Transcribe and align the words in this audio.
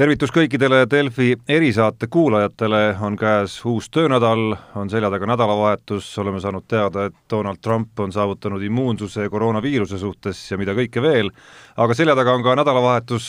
tervitus 0.00 0.30
kõikidele 0.32 0.86
Delfi 0.88 1.34
erisaate 1.44 2.06
kuulajatele, 2.08 2.94
on 3.04 3.18
käes 3.20 3.58
uus 3.68 3.90
töönädal, 3.92 4.54
on 4.80 4.88
selja 4.88 5.10
taga 5.12 5.26
nädalavahetus, 5.28 6.06
oleme 6.22 6.40
saanud 6.40 6.64
teada, 6.64 7.04
et 7.10 7.16
Donald 7.28 7.60
Trump 7.60 8.00
on 8.00 8.12
saavutanud 8.12 8.64
immuunsuse 8.64 9.28
koroonaviiruse 9.28 9.98
suhtes 10.00 10.40
ja 10.48 10.56
mida 10.56 10.72
kõike 10.78 11.02
veel, 11.04 11.28
aga 11.76 11.96
selja 11.98 12.14
taga 12.16 12.32
on 12.32 12.46
ka 12.46 12.54
nädalavahetus, 12.62 13.26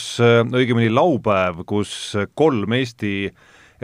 õigemini 0.48 0.94
laupäev, 0.96 1.60
kus 1.68 1.92
kolm 2.40 2.78
Eesti 2.80 3.12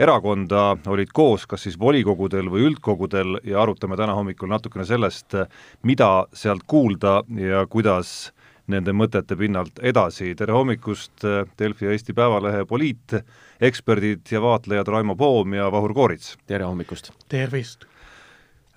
erakonda 0.00 0.78
olid 0.88 1.12
koos 1.12 1.44
kas 1.50 1.68
siis 1.68 1.76
volikogudel 1.76 2.48
või 2.48 2.70
üldkogudel 2.70 3.42
ja 3.44 3.60
arutame 3.66 4.00
täna 4.00 4.16
hommikul 4.16 4.48
natukene 4.48 4.88
sellest, 4.88 5.36
mida 5.84 6.24
sealt 6.32 6.64
kuulda 6.64 7.18
ja 7.36 7.66
kuidas 7.68 8.30
nende 8.72 8.92
mõtete 8.92 9.36
pinnalt 9.38 9.80
edasi. 9.82 10.34
tere 10.36 10.52
hommikust, 10.52 11.24
Delfi 11.58 11.88
ja 11.88 11.94
Eesti 11.94 12.14
Päevalehe 12.16 12.64
poliiteksperdid 12.68 14.32
ja 14.32 14.42
vaatlejad 14.44 14.88
Raimo 14.88 15.16
Poom 15.16 15.54
ja 15.54 15.70
Vahur 15.72 15.94
Koorits! 15.94 16.36
tere 16.46 16.68
hommikust! 16.68 17.10
tervist! 17.28 17.88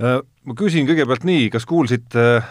Äh, 0.01 0.21
ma 0.45 0.55
küsin 0.57 0.87
kõigepealt 0.89 1.27
nii, 1.27 1.49
kas 1.53 1.67
kuulsite 1.69 2.41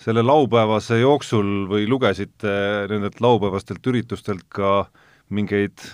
selle 0.00 0.24
laupäevase 0.24 1.00
jooksul 1.00 1.68
või 1.70 1.86
lugesite 1.88 2.56
nendelt 2.90 3.20
laupäevastelt 3.20 3.86
üritustelt 3.86 4.48
ka 4.48 4.88
mingeid 5.28 5.84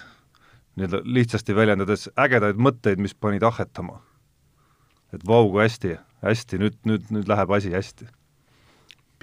nii-öelda 0.79 1.03
lihtsasti 1.05 1.55
väljendades 1.57 2.09
ägedaid 2.17 2.59
mõtteid, 2.63 3.03
mis 3.03 3.15
panid 3.15 3.43
ahhetama? 3.43 4.01
et 5.13 5.27
vau, 5.29 5.45
kui 5.53 5.61
hästi, 5.61 5.99
hästi, 6.25 6.59
nüüd, 6.63 6.77
nüüd, 6.89 7.11
nüüd 7.13 7.29
läheb 7.29 7.51
asi 7.53 7.75
hästi 7.75 8.07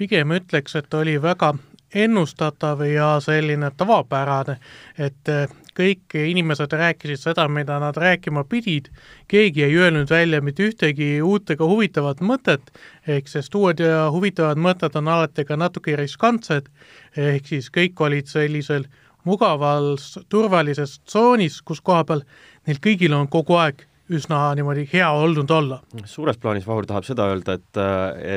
pigem 0.00 0.32
ütleks, 0.32 0.76
et 0.78 0.94
oli 0.96 1.18
väga 1.20 1.52
ennustatav 1.94 2.84
ja 2.86 3.16
selline 3.20 3.70
tavapärane, 3.76 4.56
et 4.98 5.28
eh, 5.28 5.48
kõik 5.76 6.14
inimesed 6.18 6.72
rääkisid 6.76 7.20
seda, 7.20 7.46
mida 7.48 7.78
nad 7.80 7.96
rääkima 7.96 8.44
pidid, 8.44 8.90
keegi 9.30 9.64
ei 9.64 9.76
öelnud 9.78 10.10
välja 10.10 10.40
mitte 10.44 10.66
ühtegi 10.68 11.20
uut 11.22 11.50
ega 11.50 11.66
huvitavat 11.66 12.20
mõtet, 12.20 12.72
ehk 13.08 13.28
sest 13.28 13.54
uued 13.54 13.80
ja 13.80 14.08
huvitavad 14.12 14.60
mõtted 14.60 14.96
on 14.98 15.08
alati 15.08 15.44
ka 15.48 15.56
natuke 15.56 15.96
riskantsed, 15.96 16.68
ehk 17.16 17.46
siis 17.46 17.70
kõik 17.74 18.00
olid 18.00 18.30
sellisel 18.30 18.88
mugaval 19.24 19.94
turvalises 20.28 20.98
tsoonis, 21.04 21.60
kus 21.62 21.80
koha 21.80 22.04
peal 22.04 22.24
neil 22.66 22.80
kõigil 22.82 23.14
on 23.16 23.28
kogu 23.28 23.56
aeg 23.60 23.86
üsna 24.10 24.50
niimoodi 24.58 24.88
hea 24.92 25.10
olnud 25.14 25.50
olla. 25.54 25.80
suures 26.04 26.38
plaanis 26.38 26.66
Vahur 26.66 26.86
tahab 26.86 27.06
seda 27.06 27.28
öelda, 27.30 27.58
et, 27.60 27.80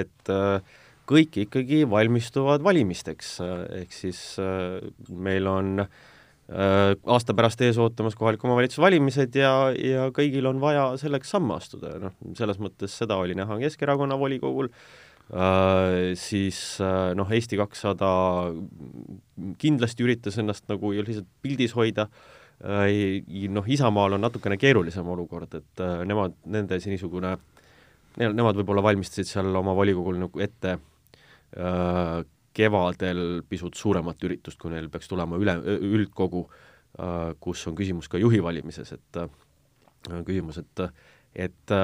et 0.02 0.34
kõik 1.10 1.38
ikkagi 1.46 1.84
valmistuvad 1.90 2.64
valimisteks, 2.64 3.36
ehk 3.82 3.96
siis 3.96 4.20
äh, 4.42 4.80
meil 5.12 5.48
on 5.52 5.84
äh, 5.84 6.94
aasta 7.04 7.36
pärast 7.36 7.64
ees 7.66 7.80
ootamas 7.82 8.16
kohaliku 8.20 8.48
omavalitsuse 8.48 8.84
valimised 8.84 9.36
ja, 9.40 9.54
ja 9.76 10.10
kõigil 10.16 10.48
on 10.50 10.62
vaja 10.64 10.92
selleks 11.02 11.34
samme 11.36 11.58
astuda. 11.58 11.98
Noh, 12.04 12.16
selles 12.40 12.62
mõttes 12.64 12.96
seda 12.96 13.20
oli 13.20 13.36
näha 13.40 13.60
Keskerakonna 13.66 14.20
volikogul. 14.20 14.72
Äh,, 15.34 16.14
siis 16.20 16.78
noh, 17.16 17.30
Eesti 17.32 17.60
kakssada 17.60 18.10
kindlasti 19.60 20.04
üritas 20.06 20.40
ennast 20.40 20.68
nagu 20.72 20.92
lihtsalt 20.96 21.30
pildis 21.44 21.76
hoida. 21.76 22.10
Noh, 22.64 23.66
Isamaal 23.76 24.16
on 24.16 24.22
natukene 24.24 24.56
keerulisem 24.62 25.08
olukord, 25.10 25.52
et 25.58 25.82
nemad, 26.08 26.38
nende 26.48 26.78
see 26.80 26.94
niisugune 26.94 27.34
Nemad 28.14 28.54
võib-olla 28.60 28.84
valmistasid 28.86 29.26
seal 29.26 29.56
oma 29.58 29.74
volikogul 29.74 30.20
nagu 30.22 30.42
ette 30.46 30.76
kevadel 32.54 33.42
pisut 33.50 33.78
suuremat 33.78 34.22
üritust, 34.28 34.60
kui 34.62 34.72
neil 34.74 34.90
peaks 34.94 35.10
tulema 35.10 35.40
üle, 35.42 35.58
üldkogu, 35.64 36.46
äh, 37.00 37.34
kus 37.42 37.66
on 37.70 37.78
küsimus 37.78 38.10
ka 38.12 38.22
juhi 38.22 38.42
valimises, 38.46 38.94
et 38.96 39.22
äh, 39.22 40.22
küsimus, 40.28 40.60
et, 40.62 40.86
et 41.48 41.76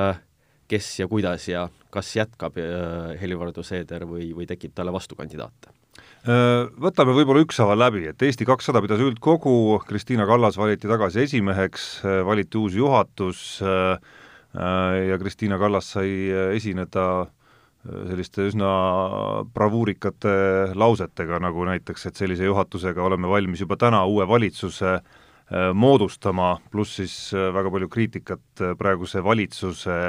kes 0.70 0.88
ja 1.00 1.08
kuidas 1.10 1.48
ja 1.50 1.66
kas 1.90 2.12
jätkab 2.18 2.58
Helir-Valdor 3.18 3.66
Seeder 3.66 4.04
või, 4.06 4.30
või 4.36 4.46
tekib 4.50 4.76
talle 4.76 4.94
vastukandidaate? 4.94 5.72
Võtame 6.84 7.16
võib-olla 7.16 7.42
ükshaaval 7.46 7.80
läbi, 7.80 8.04
et 8.12 8.22
Eesti 8.28 8.46
kakssada 8.46 8.82
pidas 8.84 9.00
üldkogu, 9.02 9.80
Kristiina 9.88 10.28
Kallas 10.28 10.60
valiti 10.60 10.92
tagasi 10.92 11.24
esimeheks, 11.24 11.88
valiti 12.28 12.60
uus 12.60 12.76
juhatus 12.76 13.42
ja 13.64 15.20
Kristiina 15.24 15.58
Kallas 15.58 15.94
sai 15.96 16.12
esineda 16.60 17.08
selliste 17.88 18.50
üsna 18.50 18.70
bravuurikate 19.56 20.34
lausetega, 20.78 21.40
nagu 21.44 21.64
näiteks, 21.70 22.10
et 22.10 22.20
sellise 22.20 22.48
juhatusega 22.50 23.04
oleme 23.06 23.30
valmis 23.32 23.64
juba 23.64 23.78
täna 23.80 24.04
uue 24.10 24.28
valitsuse 24.28 24.98
äh, 24.98 25.70
moodustama, 25.74 26.58
pluss 26.72 26.98
siis 27.00 27.16
äh, 27.34 27.50
väga 27.56 27.72
palju 27.72 27.90
kriitikat 27.92 28.64
äh, 28.64 28.76
praeguse 28.80 29.24
valitsuse 29.24 30.02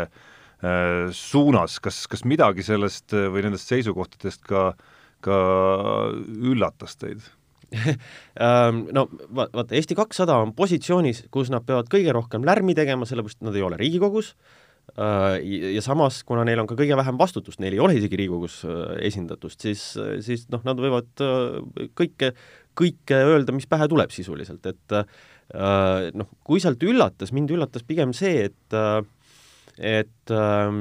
suunas, 1.17 1.79
kas, 1.81 2.03
kas 2.05 2.21
midagi 2.29 2.61
sellest 2.61 3.15
või 3.33 3.41
nendest 3.47 3.71
seisukohtadest 3.71 4.43
ka, 4.45 4.75
ka 5.25 5.37
üllatas 6.29 6.99
teid? 7.01 7.23
Ähm, 8.41 8.83
no 8.93 9.07
vaata, 9.33 9.73
Eesti 9.77 9.97
kakssada 9.97 10.37
on 10.43 10.53
positsioonis, 10.57 11.23
kus 11.33 11.49
nad 11.53 11.65
peavad 11.65 11.89
kõige 11.93 12.13
rohkem 12.13 12.45
lärmi 12.45 12.75
tegema, 12.77 13.09
sellepärast 13.09 13.41
et 13.41 13.47
nad 13.47 13.57
ei 13.57 13.65
ole 13.65 13.79
Riigikogus, 13.81 14.35
Äh, 14.35 14.69
ja 14.97 15.83
samas, 15.85 16.23
kuna 16.27 16.45
neil 16.47 16.63
on 16.63 16.69
ka 16.71 16.77
kõige 16.79 16.97
vähem 16.99 17.19
vastutust, 17.21 17.61
neil 17.63 17.77
ei 17.77 17.83
ole 17.83 17.97
isegi 17.99 18.19
Riigikogus 18.19 18.61
äh, 18.67 18.97
esindatust, 19.11 19.61
siis, 19.63 19.85
siis 20.27 20.47
noh, 20.53 20.63
nad 20.67 20.81
võivad 20.81 21.25
äh, 21.25 21.87
kõike, 21.99 22.33
kõike 22.79 23.23
öelda, 23.29 23.55
mis 23.57 23.69
pähe 23.71 23.89
tuleb 23.91 24.13
sisuliselt, 24.15 24.67
et 24.67 25.01
noh, 26.15 26.29
kui 26.47 26.61
sealt 26.63 26.83
üllatas, 26.87 27.33
mind 27.35 27.51
üllatas 27.51 27.83
pigem 27.83 28.15
see, 28.15 28.47
et 28.51 28.77
et 29.81 30.33
ähm, 30.35 30.79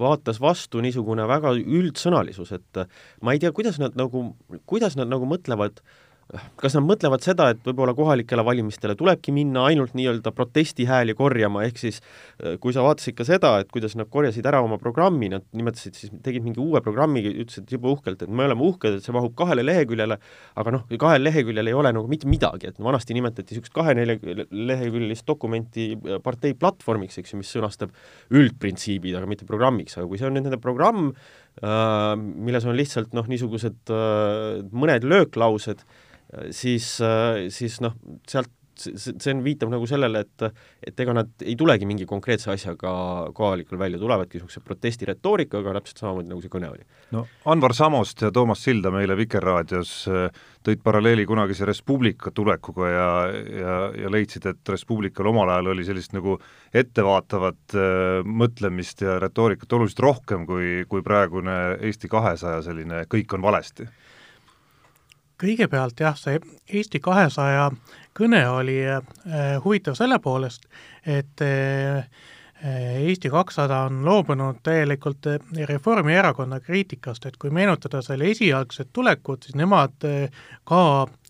vaatas 0.00 0.40
vastu 0.42 0.80
niisugune 0.82 1.24
väga 1.30 1.52
üldsõnalisus, 1.54 2.50
et 2.56 2.80
ma 3.22 3.32
ei 3.32 3.40
tea, 3.40 3.52
kuidas 3.54 3.78
nad 3.80 3.94
nagu, 3.96 4.24
kuidas 4.68 4.96
nad 4.98 5.08
nagu 5.08 5.28
mõtlevad 5.30 5.78
äh, 5.78 6.09
kas 6.60 6.74
nad 6.76 6.84
mõtlevad 6.86 7.24
seda, 7.24 7.48
et 7.52 7.62
võib-olla 7.66 7.94
kohalikele 7.96 8.44
valimistele 8.46 8.94
tulebki 8.98 9.32
minna 9.34 9.64
ainult 9.70 9.94
nii-öelda 9.98 10.32
protestihääli 10.34 11.14
korjama, 11.18 11.64
ehk 11.66 11.80
siis 11.80 12.00
äh, 12.00 12.56
kui 12.62 12.74
sa 12.76 12.84
vaatasid 12.86 13.16
ka 13.18 13.26
seda, 13.26 13.52
et 13.62 13.70
kuidas 13.74 13.96
nad 13.98 14.10
korjasid 14.12 14.46
ära 14.46 14.60
oma 14.64 14.78
programmi, 14.82 15.30
nad 15.32 15.46
nimetasid 15.56 15.98
siis, 15.98 16.12
tegid 16.24 16.44
mingi 16.46 16.62
uue 16.62 16.82
programmi, 16.84 17.22
ütlesid 17.30 17.70
jube 17.74 17.90
uhkelt, 17.90 18.22
et 18.22 18.30
me 18.30 18.46
oleme 18.46 18.66
uhked, 18.68 18.98
et 18.98 19.06
see 19.06 19.14
mahub 19.16 19.34
kahele 19.38 19.64
leheküljele, 19.66 20.18
aga 20.62 20.74
noh, 20.76 20.84
kahel 21.00 21.24
leheküljel 21.26 21.72
ei 21.72 21.76
ole 21.76 21.94
nagu 21.96 22.10
mitte 22.10 22.30
midagi, 22.30 22.70
et 22.70 22.78
vanasti 22.82 23.16
nimetati 23.16 23.56
niisugust 23.56 23.74
kahe-neljaleheküljelist 23.76 25.26
dokumenti 25.28 25.90
äh, 25.96 26.20
partei 26.22 26.54
platvormiks, 26.58 27.18
eks 27.20 27.34
ju, 27.34 27.40
mis 27.42 27.50
sõnastab 27.56 27.94
üldprintsiibid, 28.36 29.18
aga 29.18 29.30
mitte 29.30 29.48
programmiks, 29.48 29.98
aga 29.98 30.06
kui 30.10 30.20
see 30.20 30.30
on 30.30 30.38
nüüd 30.38 30.46
nende 30.46 30.60
programm, 30.62 31.10
äh, 31.64 32.14
milles 32.18 32.68
on 32.68 32.78
lihtsalt 32.78 33.16
noh, 33.16 33.26
niisugused 33.30 33.90
mõned 34.70 35.04
lööklaused, 35.10 35.82
siis, 36.54 36.92
siis 37.54 37.80
noh, 37.84 37.96
sealt 38.28 38.52
see, 38.80 39.32
on, 39.32 39.42
viitab 39.44 39.70
nagu 39.72 39.86
sellele, 39.88 40.24
et 40.24 40.44
et 40.86 41.00
ega 41.02 41.14
nad 41.14 41.44
ei 41.44 41.54
tulegi 41.58 41.86
mingi 41.88 42.06
konkreetse 42.08 42.50
asjaga 42.52 42.92
kohalikul 43.36 43.78
välja, 43.80 43.98
tulevadki 44.00 44.38
niisuguse 44.38 44.62
protestiretoorikaga, 44.64 45.74
täpselt 45.78 46.02
samamoodi, 46.02 46.30
nagu 46.32 46.42
see 46.44 46.52
kõne 46.52 46.70
oli. 46.70 46.86
no 47.14 47.26
Anvar 47.52 47.74
Samost 47.76 48.24
ja 48.24 48.30
Toomas 48.34 48.64
Silda 48.64 48.92
meile 48.94 49.16
Vikerraadios 49.18 49.92
äh, 50.10 50.42
tõid 50.66 50.82
paralleeli 50.84 51.26
kunagise 51.28 51.68
Res 51.68 51.82
Publica 51.86 52.32
tulekuga 52.34 52.90
ja, 52.90 53.08
ja, 53.60 53.76
ja 54.04 54.12
leidsid, 54.12 54.46
et 54.50 54.74
Res 54.74 54.86
Publical 54.88 55.30
omal 55.32 55.52
ajal 55.54 55.72
oli 55.74 55.86
sellist 55.88 56.16
nagu 56.16 56.38
ettevaatavat 56.72 57.76
äh, 57.76 58.20
mõtlemist 58.24 59.04
ja 59.04 59.18
retoorikat 59.22 59.78
oluliselt 59.78 60.04
rohkem 60.06 60.46
kui, 60.48 60.86
kui 60.88 61.04
praegune 61.04 61.58
Eesti 61.80 62.10
kahesaja 62.12 62.64
selline 62.64 63.04
kõik 63.10 63.36
on 63.36 63.44
valesti 63.44 63.88
kõigepealt 65.40 66.00
jah, 66.00 66.16
see 66.18 66.40
Eesti 66.68 67.00
kahesaja 67.02 67.70
kõne 68.16 68.42
oli 68.50 68.80
äh, 68.86 69.00
huvitav 69.64 69.96
selle 69.98 70.20
poolest, 70.22 70.66
et 71.06 71.44
äh, 71.46 72.04
Eesti 72.60 73.30
kakssada 73.32 73.86
on 73.88 74.02
loobunud 74.04 74.58
täielikult 74.62 75.30
Reformierakonna 75.68 76.58
kriitikast, 76.60 77.24
et 77.26 77.38
kui 77.40 77.48
meenutada 77.50 78.02
selle 78.04 78.28
esialgset 78.34 78.90
tulekut, 78.92 79.46
siis 79.46 79.56
nemad 79.56 79.96
ka 80.68 80.82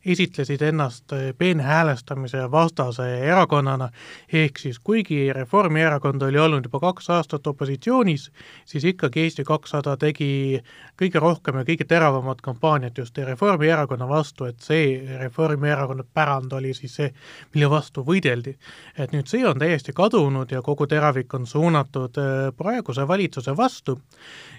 esitlesid 0.06 0.62
ennast 0.62 1.12
peenhäälestamise 1.38 2.50
vastase 2.50 3.06
erakonnana, 3.18 3.90
ehk 4.32 4.58
siis 4.58 4.78
kuigi 4.78 5.32
Reformierakond 5.32 6.22
oli 6.22 6.38
olnud 6.38 6.64
juba 6.64 6.80
kaks 6.80 7.10
aastat 7.10 7.46
opositsioonis, 7.46 8.30
siis 8.64 8.84
ikkagi 8.84 9.20
Eesti 9.20 9.44
kakssada 9.44 9.96
tegi 9.96 10.60
kõige 11.00 11.20
rohkem 11.20 11.60
ja 11.60 11.64
kõige 11.68 11.84
teravamat 11.88 12.40
kampaaniat 12.40 12.98
just 12.98 13.18
Reformierakonna 13.18 14.08
vastu, 14.08 14.48
et 14.48 14.60
see 14.64 15.18
Reformierakonna 15.20 16.04
pärand 16.14 16.52
oli 16.52 16.74
siis 16.74 16.94
see, 17.00 17.12
mille 17.54 17.70
vastu 17.70 18.04
võideldi. 18.06 18.56
et 18.98 19.12
nüüd 19.12 19.28
see 19.28 19.44
on 19.46 19.58
täiesti 19.58 19.92
kadunud 19.92 20.50
ja 20.52 20.62
kogu 20.62 20.86
teravik 20.86 21.34
on 21.34 21.46
suunatud 21.46 22.18
äh, 22.18 22.52
praeguse 22.56 23.08
valitsuse 23.08 23.56
vastu 23.56 23.98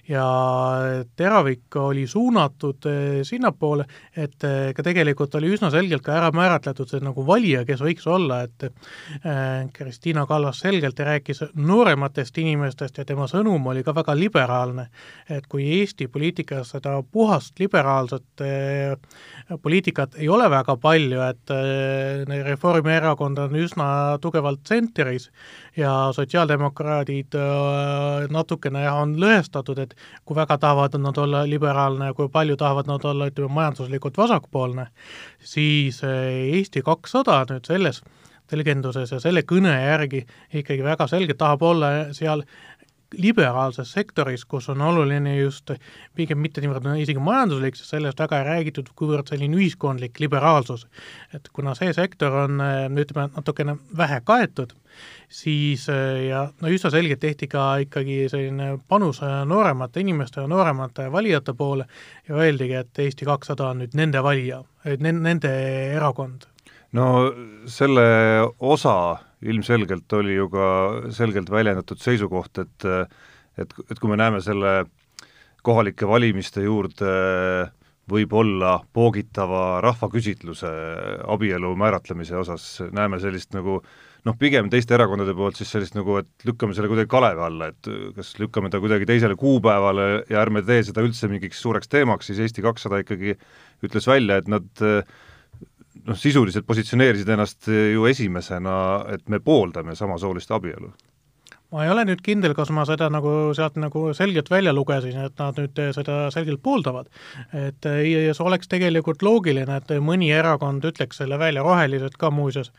ja 0.08 0.26
teravik 1.16 1.76
oli 1.76 2.08
suunatud 2.08 2.86
eh, 2.90 3.22
sinnapoole, 3.28 3.86
et 4.16 4.44
eh, 4.44 4.72
ka 4.76 4.84
tegelikult 4.84 5.36
oli 5.40 5.52
üsna 5.54 5.70
selgelt 5.72 6.04
ka 6.06 6.16
ära 6.18 6.32
määratletud 6.36 6.90
see 6.90 7.04
nagu 7.04 7.26
valija, 7.28 7.64
kes 7.68 7.84
võiks 7.86 8.08
olla, 8.10 8.42
et 8.46 8.68
Kristina 9.74 10.26
Kallas 10.28 10.62
selgelt 10.64 11.00
rääkis 11.00 11.44
noorematest 11.56 12.38
inimestest 12.42 12.98
ja 12.98 13.06
tema 13.06 13.28
sõnum 13.30 13.66
oli 13.72 13.84
ka 13.84 13.94
väga 13.96 14.16
liberaalne. 14.18 14.88
et 15.30 15.48
kui 15.48 15.66
Eesti 15.80 16.08
poliitikas 16.08 16.74
seda 16.76 17.02
puhast 17.12 17.60
liberaalset 17.60 18.44
poliitikat 19.62 20.16
ei 20.18 20.30
ole 20.30 20.50
väga 20.50 20.76
palju, 20.78 21.22
et 21.22 21.54
Reformierakond 22.46 23.38
on 23.38 23.56
üsna 23.56 23.88
tugevalt 24.22 24.64
tsentris 24.64 25.30
ja 25.78 25.92
sotsiaaldemokraadid 26.16 27.38
natukene 28.30 28.84
on 28.92 29.14
lõhestatud, 29.22 29.80
et 29.80 29.94
kui 30.26 30.36
väga 30.36 30.58
tahavad 30.58 30.98
nad 31.00 31.18
olla 31.18 31.46
liberaalne 31.48 32.12
ja 32.12 32.18
kui 32.18 32.30
palju 32.30 32.58
tahavad 32.60 32.90
nad 32.92 33.06
olla, 33.08 33.30
ütleme, 33.32 33.54
majanduslikult 33.56 34.18
vasakpoolne, 34.18 34.88
siis 35.40 36.02
eh, 36.04 36.58
Eesti 36.58 36.84
kakssada 36.86 37.44
nüüd 37.50 37.70
selles 37.70 38.02
tõlgenduses 38.52 39.14
ja 39.14 39.22
selle 39.24 39.46
kõne 39.48 39.72
järgi 39.72 40.26
ikkagi 40.52 40.84
väga 40.84 41.08
selgelt 41.08 41.40
tahab 41.40 41.64
olla 41.64 41.92
seal 42.16 42.44
liberaalses 43.12 43.92
sektoris, 43.92 44.46
kus 44.48 44.70
on 44.72 44.82
oluline 44.88 45.34
just 45.36 45.74
pigem 46.16 46.40
mitte 46.40 46.62
niivõrd 46.64 46.86
isegi 47.02 47.20
majanduslik, 47.20 47.76
sest 47.76 47.92
sellest 47.96 48.22
väga 48.24 48.40
ei 48.40 48.48
räägitud, 48.48 48.92
kuivõrd 48.96 49.32
selline 49.32 49.58
ühiskondlik 49.60 50.20
liberaalsus. 50.24 50.88
et 51.34 51.50
kuna 51.54 51.76
see 51.76 51.92
sektor 51.94 52.32
on 52.46 52.62
ütleme, 53.04 53.28
natukene 53.36 53.76
vähe 53.98 54.22
kaetud, 54.24 54.72
siis 55.32 55.88
äh, 55.90 56.28
ja 56.28 56.44
no 56.62 56.72
üsna 56.72 56.92
selgelt 56.92 57.22
tehti 57.24 57.48
ka 57.52 57.66
ikkagi 57.86 58.26
selline 58.32 58.74
panus 58.92 59.22
nooremate 59.48 60.04
inimeste 60.04 60.44
ja 60.44 60.50
nooremate 60.52 61.08
valijate 61.12 61.56
poole 61.58 61.88
ja 62.28 62.36
öeldigi, 62.36 62.76
et 62.82 63.00
Eesti 63.00 63.28
kakssada 63.28 63.72
on 63.72 63.84
nüüd 63.84 63.96
nende 63.98 64.24
valija, 64.24 64.62
nende 65.00 65.52
erakond. 65.96 66.48
no 66.92 67.08
selle 67.66 68.06
osa 68.60 68.96
ilmselgelt 69.42 70.14
oli 70.14 70.36
ju 70.36 70.50
ka 70.52 70.66
selgelt 71.16 71.50
väljendatud 71.50 72.00
seisukoht, 72.00 72.58
et 72.58 72.90
et, 73.58 73.74
et 73.92 74.00
kui 74.00 74.10
me 74.10 74.18
näeme 74.20 74.42
selle 74.42 74.86
kohalike 75.64 76.08
valimiste 76.08 76.64
juurde 76.66 77.12
võib-olla 78.12 78.80
poogitava 78.94 79.80
rahvaküsitluse 79.84 80.70
abielu 81.32 81.76
määratlemise 81.78 82.36
osas, 82.36 82.66
näeme 82.92 83.20
sellist 83.22 83.54
nagu 83.56 83.78
äh, 83.80 83.92
noh, 84.28 84.38
pigem 84.40 84.70
teiste 84.72 84.96
erakondade 84.98 85.34
poolt 85.38 85.58
siis 85.60 85.72
sellist 85.74 85.98
nagu, 85.98 86.20
et 86.22 86.46
lükkame 86.48 86.76
selle 86.78 86.92
kuidagi 86.92 87.10
kalevi 87.12 87.46
alla, 87.48 87.72
et 87.72 87.92
kas 88.18 88.34
lükkame 88.42 88.72
ta 88.74 88.82
kuidagi 88.84 89.08
teisele 89.10 89.38
kuupäevale 89.40 90.08
ja 90.30 90.42
ärme 90.44 90.64
tee 90.68 90.84
seda 90.88 91.04
üldse 91.06 91.30
mingiks 91.32 91.62
suureks 91.64 91.92
teemaks, 91.92 92.30
siis 92.30 92.42
Eesti 92.46 92.66
kakssada 92.66 93.02
ikkagi 93.02 93.36
ütles 93.86 94.10
välja, 94.10 94.42
et 94.42 94.52
nad 94.52 94.84
noh, 96.06 96.18
sisuliselt 96.18 96.68
positsioneerisid 96.70 97.30
ennast 97.34 97.70
ju 97.70 98.06
esimesena, 98.10 98.76
et 99.14 99.26
me 99.30 99.42
pooldame 99.44 99.98
samasoolist 99.98 100.54
abielu 100.54 100.94
ma 101.72 101.86
ei 101.86 101.92
ole 101.92 102.04
nüüd 102.08 102.22
kindel, 102.24 102.54
kas 102.58 102.72
ma 102.76 102.84
seda 102.88 103.08
nagu 103.14 103.54
sealt 103.56 103.78
nagu 103.80 104.10
selgelt 104.18 104.50
välja 104.52 104.74
lugesin, 104.76 105.18
et 105.28 105.38
nad 105.40 105.58
nüüd 105.60 105.80
seda 105.96 106.26
selgelt 106.34 106.62
pooldavad. 106.64 107.08
et 107.54 107.86
ja 107.86 108.34
see 108.34 108.46
oleks 108.46 108.68
tegelikult 108.72 109.24
loogiline, 109.24 109.78
et 109.78 109.96
mõni 110.04 110.32
erakond 110.36 110.84
ütleks 110.86 111.22
selle 111.24 111.40
välja, 111.40 111.64
rohelised 111.64 112.18
ka 112.20 112.32
muuseas, 112.32 112.72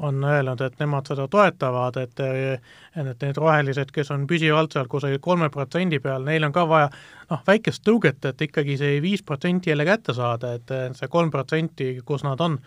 on 0.00 0.24
öelnud, 0.24 0.60
et 0.64 0.78
nemad 0.80 1.08
seda 1.08 1.26
toetavad, 1.28 1.96
et 2.00 2.20
et 2.20 3.22
need 3.22 3.36
rohelised, 3.36 3.92
kes 3.92 4.10
on 4.10 4.26
püsivalt 4.26 4.72
seal 4.72 4.88
kusagil 4.88 5.20
kolme 5.20 5.50
protsendi 5.50 6.00
peal, 6.00 6.24
neil 6.24 6.44
on 6.48 6.52
ka 6.52 6.64
vaja 6.68 6.88
noh, 7.30 7.42
väikest 7.46 7.84
tõuget, 7.86 8.24
et 8.24 8.46
ikkagi 8.48 8.78
see 8.80 9.02
viis 9.04 9.22
protsenti 9.22 9.70
jälle 9.70 9.84
kätte 9.84 10.16
saada, 10.16 10.54
et 10.56 10.72
see 10.96 11.08
kolm 11.12 11.30
protsenti, 11.30 11.92
kus 12.04 12.24
nad 12.24 12.40
on, 12.40 12.58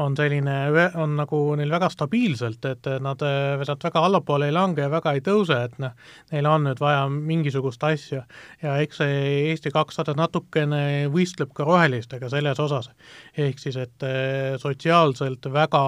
on 0.00 0.14
selline, 0.16 0.54
on 0.96 1.16
nagu 1.18 1.38
neil 1.58 1.72
väga 1.72 1.88
stabiilselt, 1.92 2.64
et 2.64 2.88
nad 3.04 3.20
sealt 3.66 3.84
väga 3.84 4.04
allapoole 4.06 4.48
ei 4.48 4.54
lange 4.54 4.80
ja 4.80 4.90
väga 4.92 5.12
ei 5.16 5.20
tõuse, 5.24 5.58
et 5.66 5.74
noh, 5.82 5.92
neil 6.32 6.48
on 6.48 6.64
nüüd 6.68 6.80
vaja 6.80 7.02
mingisugust 7.12 7.84
asja. 7.84 8.22
ja 8.62 8.76
eks 8.80 9.02
see 9.02 9.18
Eesti 9.50 9.72
kakssada 9.74 10.14
natukene 10.16 11.10
võistleb 11.12 11.52
ka 11.54 11.66
rohelistega 11.68 12.30
selles 12.32 12.60
osas. 12.60 12.90
ehk 13.36 13.60
siis, 13.60 13.76
et 13.76 14.08
eh, 14.08 14.56
sotsiaalselt 14.58 15.50
väga 15.52 15.84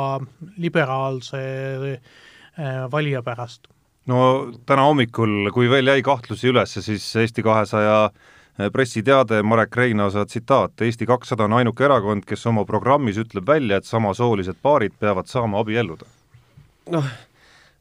liberaalse 0.58 1.40
eh, 1.94 1.98
valija 2.92 3.22
pärast. 3.22 3.68
no 4.06 4.52
täna 4.66 4.84
hommikul, 4.84 5.50
kui 5.52 5.70
veel 5.70 5.88
jäi 5.94 6.02
kahtlusi 6.02 6.52
üles, 6.52 6.76
siis 6.76 7.08
Eesti 7.16 7.42
kahesaja 7.42 8.10
200 8.12 8.12
Äh, 8.12 8.33
pressiteade 8.72 9.42
Marek 9.42 9.76
Reinaasa 9.76 10.24
tsitaat, 10.26 10.80
Eesti 10.86 11.06
kakssada 11.06 11.44
on 11.48 11.56
ainuke 11.58 11.84
erakond, 11.84 12.24
kes 12.26 12.46
oma 12.46 12.64
programmis 12.64 13.18
ütleb 13.18 13.46
välja, 13.46 13.80
et 13.80 13.88
samasoolised 13.88 14.60
paarid 14.62 14.94
peavad 15.00 15.26
saama 15.30 15.58
abielluda. 15.64 16.06
noh, 16.94 17.06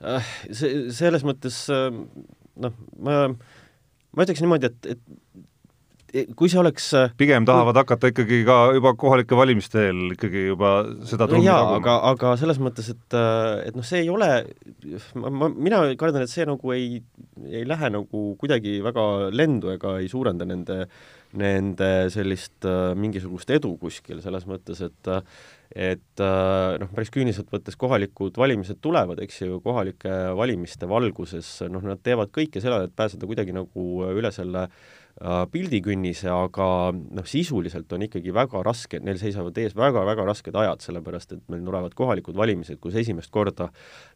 äh, 0.01 0.31
see, 0.51 0.87
selles 0.95 1.25
mõttes 1.27 1.59
äh, 1.73 1.89
noh, 2.55 2.79
ma, 2.99 3.17
ma 3.29 4.25
ütleks 4.25 4.41
niimoodi, 4.41 4.71
et, 4.71 4.95
et 4.95 5.32
kui 6.37 6.49
see 6.51 6.59
oleks 6.61 6.91
äh, 6.97 7.13
pigem 7.17 7.45
tahavad 7.47 7.73
kui... 7.73 7.81
hakata 7.81 8.11
ikkagi 8.11 8.41
ka 8.45 8.57
juba 8.75 8.93
kohalike 8.99 9.37
valimiste 9.37 9.81
eel 9.87 10.01
ikkagi 10.13 10.45
juba 10.51 10.73
seda 11.09 11.25
trummi 11.29 11.41
no 11.41 11.47
jaa, 11.49 11.71
aga, 11.79 11.95
aga 12.11 12.35
selles 12.41 12.61
mõttes, 12.61 12.91
et, 12.93 13.17
äh, 13.17 13.63
et 13.69 13.79
noh, 13.79 13.87
see 13.87 14.03
ei 14.03 14.11
ole, 14.13 14.29
ma, 15.17 15.49
mina 15.49 15.81
kardan, 15.99 16.25
et 16.25 16.33
see 16.33 16.45
nagu 16.49 16.75
ei, 16.75 17.01
ei 17.49 17.65
lähe 17.65 17.89
nagu 17.95 18.23
kuidagi 18.41 18.77
väga 18.85 19.07
lendu 19.33 19.73
ega 19.73 19.97
ei 20.03 20.11
suurenda 20.11 20.45
nende, 20.49 20.83
nende 21.39 21.91
sellist 22.13 22.69
äh, 22.69 22.93
mingisugust 22.99 23.49
edu 23.57 23.73
kuskil, 23.81 24.21
selles 24.25 24.49
mõttes, 24.49 24.85
et 24.85 25.13
et 25.73 26.21
noh, 26.21 26.89
päris 26.93 27.09
küüniliselt 27.09 27.47
võttes 27.49 27.73
kohalikud 27.81 28.35
valimised 28.37 28.77
tulevad, 28.77 29.17
eks 29.25 29.39
ju, 29.41 29.55
kohalike 29.63 30.11
valimiste 30.37 30.85
valguses, 30.85 31.47
noh, 31.73 31.81
nad 31.81 31.97
teevad 32.05 32.29
kõike 32.29 32.61
seda, 32.61 32.83
et 32.85 32.93
pääseda 32.93 33.25
kuidagi 33.25 33.55
nagu 33.57 34.03
üle 34.13 34.29
selle 34.35 34.67
Äh, 34.67 35.01
pildikünnise, 35.53 36.27
aga 36.33 36.67
noh, 36.93 37.25
sisuliselt 37.29 37.91
on 37.93 38.05
ikkagi 38.07 38.33
väga 38.33 38.63
raske, 38.65 38.97
neil 39.03 39.19
seisavad 39.21 39.57
ees 39.61 39.75
väga-väga 39.77 40.25
rasked 40.25 40.55
ajad, 40.57 40.81
sellepärast 40.83 41.35
et 41.35 41.43
meil 41.53 41.61
tulevad 41.65 41.93
kohalikud 41.97 42.37
valimised, 42.37 42.79
kus 42.81 42.97
esimest 42.99 43.31
korda 43.33 43.69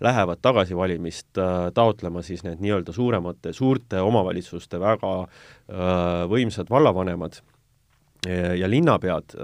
lähevad 0.03 0.41
tagasivalimist 0.41 1.37
äh, 1.41 1.67
taotlema 1.77 2.23
siis 2.25 2.41
need 2.47 2.63
nii-öelda 2.65 2.95
suuremate, 2.95 3.53
suurte 3.53 4.01
omavalitsuste 4.01 4.81
väga 4.81 5.13
äh, 5.21 6.25
võimsad 6.33 6.73
vallavanemad 6.73 7.39
ja 8.27 8.67
linnapead, 8.67 9.35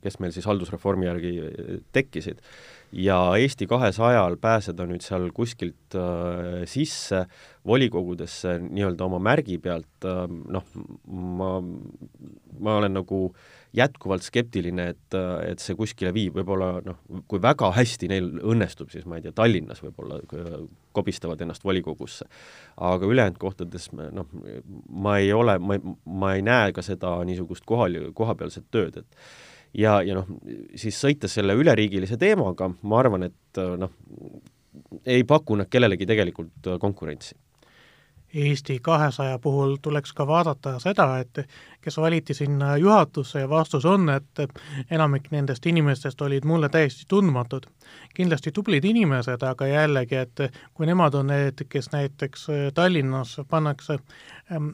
kes 0.00 0.14
meil 0.22 0.30
siis 0.32 0.46
haldusreformi 0.46 1.08
järgi 1.08 1.32
tekkisid 1.92 2.38
ja 2.92 3.18
Eesti 3.40 3.66
kahesajal 3.66 4.36
pääseda 4.40 4.86
nüüd 4.88 5.04
seal 5.04 5.30
kuskilt 5.34 5.96
äh, 5.96 6.62
sisse 6.68 7.24
volikogudesse 7.66 8.58
nii-öelda 8.66 9.06
oma 9.06 9.20
märgi 9.22 9.58
pealt 9.62 10.06
äh,, 10.08 10.24
noh, 10.28 10.66
ma, 11.08 11.54
ma 12.60 12.76
olen 12.80 12.96
nagu 12.98 13.24
jätkuvalt 13.76 14.24
skeptiline, 14.26 14.88
et, 14.92 15.16
et 15.48 15.62
see 15.62 15.76
kuskile 15.78 16.12
viib, 16.12 16.36
võib-olla 16.36 16.82
noh, 16.84 16.98
kui 17.28 17.40
väga 17.42 17.70
hästi 17.72 18.10
neil 18.12 18.28
õnnestub, 18.52 18.90
siis 18.92 19.06
ma 19.08 19.16
ei 19.16 19.24
tea, 19.24 19.32
Tallinnas 19.36 19.80
võib-olla 19.80 20.18
kobistavad 20.92 21.40
ennast 21.40 21.64
volikogusse. 21.64 22.28
aga 22.76 23.08
ülejäänud 23.08 23.40
kohtades 23.40 23.88
noh, 23.96 24.28
ma 24.88 25.16
ei 25.22 25.32
ole, 25.32 25.56
ma, 25.58 25.78
ma 26.04 26.34
ei 26.36 26.44
näe 26.44 26.76
ka 26.76 26.84
seda 26.84 27.16
niisugust 27.24 27.64
kohal, 27.64 27.96
kohapealset 28.14 28.68
tööd, 28.70 29.00
et 29.00 29.24
ja, 29.78 30.00
ja 30.02 30.18
noh, 30.18 30.28
siis 30.76 30.98
sõites 31.00 31.38
selle 31.38 31.56
üleriigilise 31.58 32.18
teemaga, 32.20 32.70
ma 32.82 32.98
arvan, 33.00 33.28
et 33.28 33.62
noh, 33.78 33.94
ei 35.06 35.24
paku 35.28 35.56
nad 35.60 35.70
kellelegi 35.72 36.06
tegelikult 36.08 36.74
konkurentsi 36.80 37.36
Eesti 38.34 38.78
kahesaja 38.82 39.38
puhul 39.38 39.76
tuleks 39.82 40.12
ka 40.12 40.26
vaadata 40.26 40.78
seda, 40.80 41.18
et 41.18 41.42
kes 41.80 41.96
valiti 41.96 42.34
sinna 42.34 42.76
juhatusse 42.76 43.40
ja 43.40 43.48
vastus 43.48 43.84
on, 43.84 44.08
et 44.10 44.40
enamik 44.90 45.28
nendest 45.30 45.66
inimestest 45.66 46.20
olid 46.22 46.44
mulle 46.44 46.68
täiesti 46.68 47.04
tundmatud. 47.08 47.66
kindlasti 48.14 48.52
tublid 48.52 48.84
inimesed, 48.84 49.42
aga 49.42 49.66
jällegi, 49.66 50.16
et 50.16 50.40
kui 50.74 50.86
nemad 50.86 51.14
on 51.14 51.26
need, 51.26 51.64
kes 51.68 51.90
näiteks 51.92 52.46
Tallinnas 52.74 53.40
pannakse 53.48 53.98
ähm, 54.52 54.68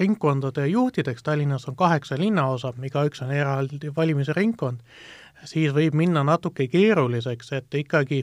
ringkondade 0.00 0.66
juhtideks, 0.66 1.22
Tallinnas 1.22 1.68
on 1.68 1.76
kaheksa 1.76 2.18
linnaosa, 2.18 2.72
igaüks 2.84 3.22
on 3.22 3.32
eraldi 3.32 3.92
valimisringkond, 3.96 4.80
siis 5.44 5.72
võib 5.74 5.94
minna 5.98 6.22
natuke 6.26 6.66
keeruliseks, 6.70 7.52
et 7.58 7.74
ikkagi 7.74 8.22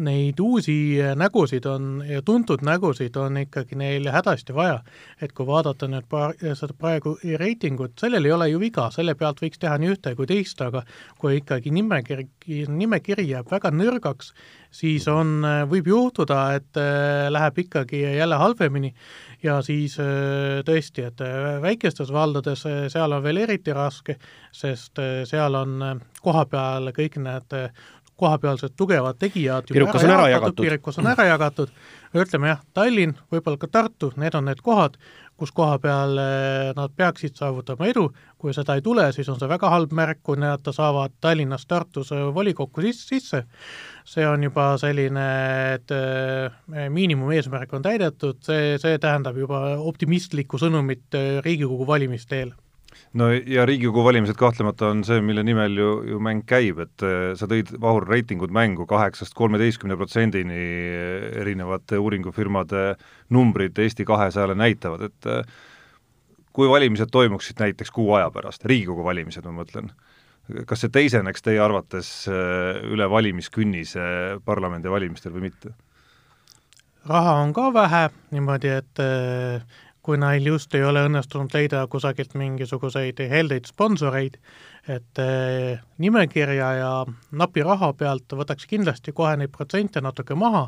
neid 0.00 0.38
uusi 0.40 0.74
nägusid 1.18 1.66
on 1.66 2.02
ja 2.06 2.22
tuntud 2.22 2.62
nägusid 2.62 3.16
on 3.18 3.40
ikkagi 3.42 3.76
neil 3.76 4.06
hädasti 4.12 4.54
vaja. 4.54 4.80
et 5.20 5.32
kui 5.32 5.46
vaadata 5.46 5.88
nüüd 5.88 6.06
paar, 6.08 6.34
seda 6.40 6.74
praegu 6.78 7.16
reitingut, 7.38 7.98
sellel 8.00 8.24
ei 8.24 8.32
ole 8.32 8.48
ju 8.50 8.60
viga, 8.60 8.90
selle 8.90 9.14
pealt 9.14 9.42
võiks 9.42 9.58
teha 9.58 9.76
nii 9.78 9.90
ühte 9.94 10.14
kui 10.16 10.26
teist, 10.26 10.60
aga 10.60 10.84
kui 11.18 11.36
ikkagi 11.40 11.70
nimekiri, 11.74 12.28
nimekiri 12.68 13.26
jääb 13.28 13.50
väga 13.50 13.70
nõrgaks, 13.74 14.32
siis 14.70 15.08
on, 15.10 15.42
võib 15.70 15.90
juhtuda, 15.90 16.40
et 16.58 16.80
läheb 17.30 17.58
ikkagi 17.64 18.02
jälle 18.16 18.38
halvemini 18.38 18.92
ja 19.42 19.58
siis 19.66 19.96
tõesti, 20.66 21.06
et 21.08 21.22
väikestes 21.62 22.12
valdades, 22.12 22.62
seal 22.92 23.16
on 23.16 23.24
veel 23.24 23.42
eriti 23.42 23.74
raske, 23.74 24.18
sest 24.52 25.00
seal 25.26 25.56
on 25.58 26.02
kohapeal 26.22 26.92
kõik 26.96 27.18
need 27.24 27.56
kohapealsed 28.20 28.76
tugevad 28.76 29.16
tegijad 29.18 29.70
Pirukas 29.72 30.04
on 30.04 30.12
ära 30.12 30.28
jagatud, 30.28 30.64
Pirikus 30.64 30.98
on 31.00 31.08
ära 31.10 31.24
jagatud, 31.30 31.72
ütleme 32.12 32.52
jah, 32.52 32.60
Tallinn, 32.76 33.16
võib-olla 33.32 33.60
ka 33.60 33.70
Tartu, 33.72 34.12
need 34.20 34.36
on 34.36 34.48
need 34.50 34.60
kohad, 34.64 34.98
kus 35.40 35.52
koha 35.56 35.78
peal 35.80 36.18
eh, 36.20 36.70
nad 36.76 36.92
peaksid 36.96 37.38
saavutama 37.38 37.88
edu, 37.88 38.06
kui 38.40 38.52
seda 38.56 38.76
ei 38.76 38.84
tule, 38.84 39.06
siis 39.16 39.28
on 39.32 39.38
see 39.40 39.48
väga 39.48 39.70
halb 39.72 39.94
märk, 39.96 40.20
kui 40.26 40.40
nad 40.40 40.66
saavad 40.76 41.16
Tallinnas, 41.24 41.64
Tartus 41.70 42.12
eh, 42.16 42.26
volikokku 42.36 42.84
sisse, 42.92 43.44
see 44.04 44.26
on 44.28 44.44
juba 44.44 44.72
selline, 44.80 45.26
et 45.76 45.94
eh, 45.96 46.88
miinimumeesmärk 46.92 47.72
on 47.76 47.86
täidetud, 47.86 48.42
see, 48.44 48.74
see 48.82 48.98
tähendab 49.00 49.38
juba 49.40 49.78
optimistlikku 49.80 50.60
sõnumit 50.60 51.20
Riigikogu 51.44 51.88
valimiste 51.88 52.44
eel 52.44 52.58
no 53.18 53.30
ja 53.32 53.64
Riigikogu 53.66 54.04
valimised 54.04 54.38
kahtlemata 54.38 54.90
on 54.92 55.02
see, 55.06 55.20
mille 55.24 55.42
nimel 55.46 55.76
ju, 55.78 55.90
ju 56.12 56.20
mäng 56.22 56.44
käib, 56.48 56.80
et 56.84 57.04
äh, 57.06 57.32
sa 57.38 57.48
tõid, 57.50 57.72
Vahur, 57.82 58.06
reitingud 58.08 58.52
mängu 58.54 58.86
kaheksast 58.90 59.34
kolmeteistkümne 59.38 59.96
protsendini 59.98 60.60
erinevate 61.42 61.98
uuringufirmade 61.98 62.94
numbrid 63.34 63.78
Eesti 63.78 64.06
kahesajale 64.08 64.56
näitavad, 64.58 65.08
et 65.10 65.30
äh, 65.30 65.58
kui 66.56 66.70
valimised 66.70 67.12
toimuksid 67.12 67.60
näiteks 67.62 67.92
kuu 67.94 68.12
aja 68.18 68.30
pärast, 68.34 68.64
Riigikogu 68.66 69.04
valimised 69.06 69.46
ma 69.46 69.60
mõtlen, 69.62 69.92
kas 70.66 70.82
see 70.84 70.94
teiseneks 70.94 71.46
teie 71.46 71.60
arvates 71.62 72.10
äh, 72.30 72.80
üle 72.90 73.10
valimiskünnise 73.10 74.40
parlamendivalimistel 74.46 75.34
või 75.36 75.50
mitte? 75.50 75.76
raha 77.08 77.38
on 77.40 77.54
ka 77.56 77.70
vähe, 77.72 78.00
niimoodi 78.30 78.68
et 78.68 79.00
kui 80.10 80.18
neil 80.18 80.42
just 80.42 80.74
ei 80.74 80.82
ole 80.82 81.04
õnnestunud 81.06 81.52
leida 81.54 81.84
kusagilt 81.86 82.32
mingisuguseid 82.34 83.20
heldeid 83.30 83.68
sponsoreid, 83.70 84.40
et 84.88 85.18
eh, 85.18 85.80
nimekirja 85.98 86.68
ja 86.72 86.90
napi 87.36 87.62
raha 87.64 87.92
pealt 87.92 88.32
võtaks 88.32 88.64
kindlasti 88.68 89.12
kohe 89.12 89.34
neid 89.36 89.52
protsente 89.52 90.00
natuke 90.00 90.34
maha, 90.38 90.62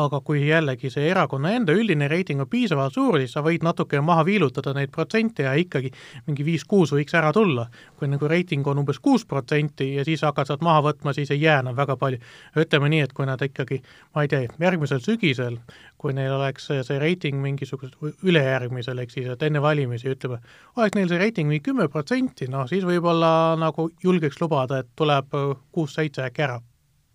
aga 0.00 0.20
kui 0.24 0.46
jällegi 0.46 0.90
see 0.90 1.10
erakonna 1.10 1.52
enda 1.58 1.74
üldine 1.76 2.08
reiting 2.08 2.40
on 2.40 2.48
piisavalt 2.48 2.96
suur, 2.96 3.18
siis 3.20 3.34
sa 3.36 3.44
võid 3.44 3.64
natuke 3.66 4.00
maha 4.00 4.24
viilutada 4.24 4.72
neid 4.76 4.92
protsente 4.94 5.44
ja 5.44 5.52
ikkagi 5.60 5.92
mingi 6.26 6.46
viis-kuus 6.46 6.94
võiks 6.96 7.16
ära 7.16 7.32
tulla. 7.36 7.68
kui 8.00 8.08
nagu 8.08 8.28
reiting 8.28 8.66
on 8.66 8.80
umbes 8.80 8.98
kuus 8.98 9.26
protsenti 9.28 9.94
ja 9.94 10.04
siis 10.04 10.22
hakkad 10.24 10.48
sealt 10.48 10.64
maha 10.64 10.80
võtma, 10.88 11.12
siis 11.12 11.30
ei 11.30 11.42
jää 11.42 11.58
enam 11.60 11.76
väga 11.76 11.96
palju. 11.96 12.18
ütleme 12.56 12.88
nii, 12.88 13.00
et 13.00 13.12
kui 13.12 13.26
nad 13.26 13.42
ikkagi, 13.42 13.82
ma 14.14 14.22
ei 14.24 14.28
tea, 14.28 14.48
järgmisel 14.60 15.04
sügisel, 15.04 15.58
kui 15.98 16.14
neil 16.16 16.32
oleks 16.32 16.70
see 16.70 16.98
reiting 16.98 17.42
mingisugused, 17.42 17.96
ülejärgmisel, 18.24 18.98
ehk 18.98 19.12
siis 19.12 19.28
et 19.28 19.42
enne 19.42 19.60
valimisi 19.62 20.08
ütleme, 20.08 20.40
oleks 20.76 20.96
neil 20.96 21.08
see 21.12 21.20
reiting 21.20 21.50
mingi 21.50 21.64
kümme 21.68 21.88
protsenti, 21.92 22.48
noh 22.48 22.64
siis 22.70 22.86
võib-olla 22.88 23.56
nagu 23.60 23.88
julgeks 24.02 24.40
lubada, 24.42 24.80
et 24.82 24.90
tuleb 24.98 25.36
äh, 25.36 25.50
kuus-seitse 25.72 26.24
äkki 26.26 26.46
ära. 26.46 26.60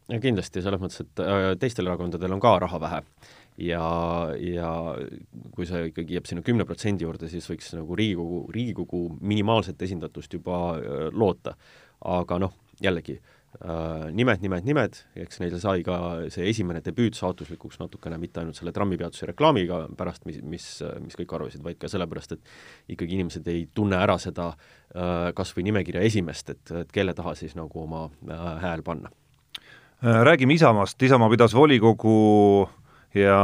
ja 0.10 0.20
kindlasti, 0.22 0.62
selles 0.62 0.82
mõttes, 0.82 1.02
et 1.06 1.24
äh, 1.24 1.54
teistel 1.60 1.90
erakondadel 1.90 2.36
on 2.36 2.44
ka 2.44 2.58
raha 2.64 2.80
vähe 2.82 3.02
ja, 3.58 3.86
ja 4.40 4.72
kui 5.56 5.68
see 5.68 5.90
ikkagi 5.92 6.18
jääb 6.18 6.28
sinna 6.30 6.44
kümne 6.46 6.66
protsendi 6.68 7.08
juurde, 7.08 7.30
siis 7.32 7.48
võiks 7.50 7.72
nagu 7.78 7.96
Riigikogu, 7.96 8.44
Riigikogu 8.54 9.06
minimaalset 9.22 9.82
esindatust 9.82 10.34
juba 10.34 10.60
äh, 10.78 11.08
loota. 11.12 11.56
aga 12.06 12.38
noh, 12.40 12.54
jällegi 12.84 13.16
äh, 13.18 13.35
nimed, 14.16 14.42
nimed, 14.44 14.66
nimed, 14.68 14.98
eks 15.26 15.40
neil 15.42 15.56
sai 15.62 15.84
ka 15.86 15.98
see 16.34 16.48
esimene 16.50 16.82
debüüt 16.84 17.18
saatuslikuks 17.18 17.80
natukene 17.80 18.18
mitte 18.22 18.42
ainult 18.42 18.58
selle 18.60 18.74
trammipeatuse 18.76 19.30
reklaamiga 19.32 19.86
pärast, 19.98 20.26
mis, 20.30 20.42
mis, 20.44 20.66
mis 21.04 21.20
kõik 21.20 21.36
arvasid, 21.38 21.64
vaid 21.66 21.80
ka 21.82 21.90
sellepärast, 21.92 22.36
et 22.36 22.96
ikkagi 22.96 23.18
inimesed 23.20 23.48
ei 23.52 23.68
tunne 23.74 24.00
ära 24.02 24.18
seda 24.22 24.52
äh, 24.52 25.30
kas 25.38 25.54
või 25.56 25.70
nimekirja 25.70 26.04
esimest, 26.06 26.52
et, 26.56 26.74
et 26.84 26.92
kelle 26.96 27.16
taha 27.18 27.36
siis 27.40 27.56
nagu 27.58 27.86
oma 27.86 28.08
äh, 28.10 28.50
hääl 28.66 28.84
panna. 28.86 29.14
Räägime 30.06 30.54
Isamaast, 30.54 31.02
Isamaa 31.02 31.32
pidas 31.32 31.54
volikogu 31.56 32.68
ja 33.16 33.38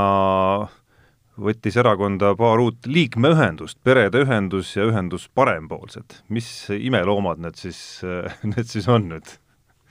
võttis 1.41 1.77
erakonda 1.80 2.34
paar 2.38 2.60
uut 2.62 2.86
liikmeühendust, 2.86 3.80
perede 3.84 4.25
ühendus 4.25 4.75
ja 4.75 4.86
ühendus 4.89 5.30
Parempoolsed. 5.34 6.22
mis 6.30 6.70
imeloomad 6.70 7.39
need 7.41 7.56
siis, 7.56 8.01
need 8.51 8.68
siis 8.68 8.89
on 8.91 9.10
nüüd? 9.13 9.38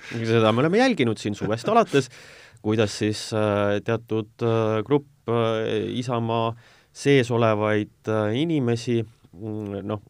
Seda 0.08 0.52
me 0.52 0.64
oleme 0.64 0.80
jälginud 0.80 1.20
siin 1.20 1.34
suvest 1.38 1.68
alates, 1.68 2.10
kuidas 2.62 2.98
siis 2.98 3.30
äh, 3.34 3.80
teatud 3.84 4.44
äh, 4.44 4.80
grupp 4.86 5.28
äh, 5.28 5.90
Isamaa 6.00 6.54
sees 6.92 7.30
olevaid 7.30 8.10
inimesi 8.34 8.98
mm, 9.02 9.84
noh, 9.86 10.02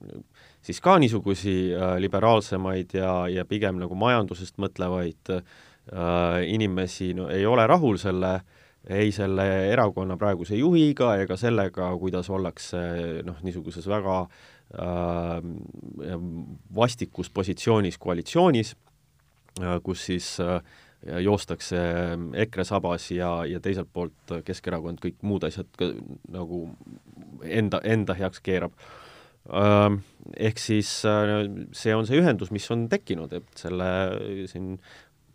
siis 0.64 0.80
ka 0.80 0.96
niisugusi 0.98 1.74
liberaalsemaid 2.00 2.94
ja, 2.96 3.12
ja 3.28 3.44
pigem 3.44 3.76
nagu 3.82 3.96
majandusest 3.98 4.56
mõtlevaid 4.62 5.34
äh, 5.36 6.40
inimesi 6.48 7.12
no 7.14 7.28
ei 7.32 7.46
ole 7.46 7.66
rahul 7.68 8.00
selle 8.00 8.40
ei 8.88 9.10
selle 9.12 9.44
erakonna 9.68 10.16
praeguse 10.16 10.56
juhiga 10.56 11.12
ega 11.20 11.36
sellega, 11.36 11.90
kuidas 12.00 12.30
ollakse 12.32 12.78
noh, 13.26 13.36
niisuguses 13.44 13.84
väga 13.90 14.22
äh, 14.24 15.34
vastikus 16.76 17.30
positsioonis 17.30 17.98
koalitsioonis. 18.00 18.72
Äh, 18.72 18.89
kus 19.84 20.04
siis 20.10 20.28
äh, 20.40 20.60
joostakse 21.24 21.78
EKRE 22.44 22.64
sabas 22.64 23.10
ja, 23.10 23.30
ja 23.48 23.60
teiselt 23.60 23.88
poolt 23.92 24.34
Keskerakond 24.44 25.00
kõik 25.00 25.22
muud 25.24 25.44
asjad 25.48 25.68
ka 25.78 25.92
nagu 26.32 26.66
enda, 27.44 27.80
enda 27.84 28.16
heaks 28.18 28.42
keerab. 28.44 28.74
Ähm, 29.56 30.02
ehk 30.36 30.60
siis 30.60 31.00
äh, 31.08 31.46
see 31.72 31.94
on 31.96 32.08
see 32.08 32.20
ühendus, 32.20 32.52
mis 32.52 32.68
on 32.70 32.84
tekkinud, 32.92 33.32
et 33.32 33.48
selle 33.56 33.88
siin 34.50 34.74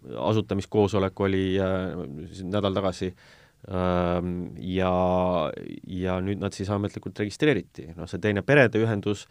asutamiskoosolek 0.05 1.19
oli 1.25 1.45
nädal 2.45 2.75
tagasi 2.77 3.09
ähm, 3.09 4.53
ja, 4.61 4.93
ja 5.89 6.19
nüüd 6.21 6.43
nad 6.43 6.53
siis 6.53 6.69
ametlikult 6.69 7.17
registreeriti. 7.23 7.89
noh, 7.97 8.05
see 8.05 8.21
teine 8.21 8.45
perede 8.45 8.83
ühendus 8.85 9.25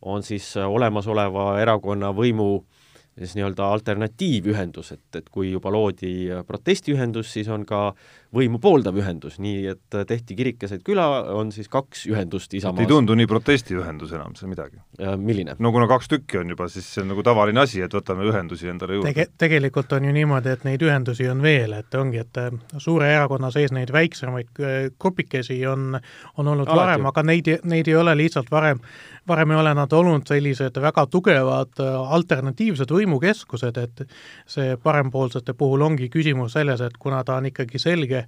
on 0.00 0.22
siis 0.22 0.52
olemasoleva 0.62 1.56
erakonna 1.60 2.12
võimu 2.14 2.52
äh, 2.60 2.79
siis 3.20 3.36
nii-öelda 3.36 3.66
alternatiivühendus, 3.76 4.94
et, 4.96 5.06
et 5.20 5.28
kui 5.32 5.50
juba 5.52 5.72
loodi 5.72 6.14
protestiühendus, 6.48 7.32
siis 7.32 7.48
on 7.52 7.66
ka 7.68 7.90
võimu 8.34 8.60
pooldav 8.62 8.94
ühendus, 9.00 9.40
nii 9.42 9.64
et 9.72 9.96
tehti 10.06 10.36
Kirikeseid 10.38 10.84
küla, 10.86 11.06
on 11.34 11.50
siis 11.54 11.66
kaks 11.70 12.04
ühendust 12.10 12.52
Isamaas. 12.54 12.84
ei 12.84 12.90
tundu 12.90 13.16
nii 13.18 13.26
protestiühendus 13.30 14.12
enam, 14.14 14.36
see 14.38 14.50
midagi. 14.50 14.78
milline? 15.18 15.56
no 15.58 15.72
kuna 15.74 15.88
kaks 15.90 16.08
tükki 16.12 16.38
on 16.38 16.52
juba, 16.54 16.68
siis 16.70 16.86
see 16.94 17.02
on 17.02 17.10
nagu 17.10 17.24
tavaline 17.26 17.64
asi, 17.64 17.82
et 17.82 17.94
võtame 17.94 18.26
ühendusi 18.30 18.70
endale 18.70 18.98
juurde 18.98 19.10
Tege. 19.10 19.26
tegelikult 19.38 19.92
on 19.98 20.06
ju 20.06 20.14
niimoodi, 20.14 20.54
et 20.54 20.66
neid 20.68 20.84
ühendusi 20.86 21.26
on 21.30 21.42
veel, 21.42 21.74
et 21.80 21.98
ongi, 21.98 22.22
et 22.22 22.40
äh, 22.42 22.54
suure 22.78 23.10
erakonna 23.10 23.50
sees 23.50 23.74
neid 23.74 23.90
väiksemaid 23.94 24.62
äh, 24.62 24.78
grupikesi 24.98 25.58
on, 25.66 25.98
on 26.36 26.52
olnud 26.54 26.68
Alati. 26.68 26.80
varem, 26.84 27.10
aga 27.10 27.26
neid, 27.26 27.50
neid 27.64 27.90
ei 27.90 27.98
ole 27.98 28.14
lihtsalt 28.22 28.50
varem, 28.54 28.78
varem 29.28 29.56
ei 29.56 29.60
ole 29.64 29.74
nad 29.74 29.92
olnud 29.92 30.30
sellised 30.30 30.78
väga 30.86 31.06
tugevad 31.10 31.82
äh, 31.82 32.14
alternatiivsed 32.18 32.94
võimukeskused, 32.94 33.82
et 33.82 34.06
see 34.46 34.78
parempoolsete 34.78 35.58
puhul 35.58 35.82
ongi 35.82 36.06
küsimus 36.12 36.54
selles, 36.54 36.86
et 36.86 36.94
kuna 36.98 37.24
ta 37.26 37.42
on 37.42 37.50
ikkagi 37.50 37.82
selge 37.82 38.19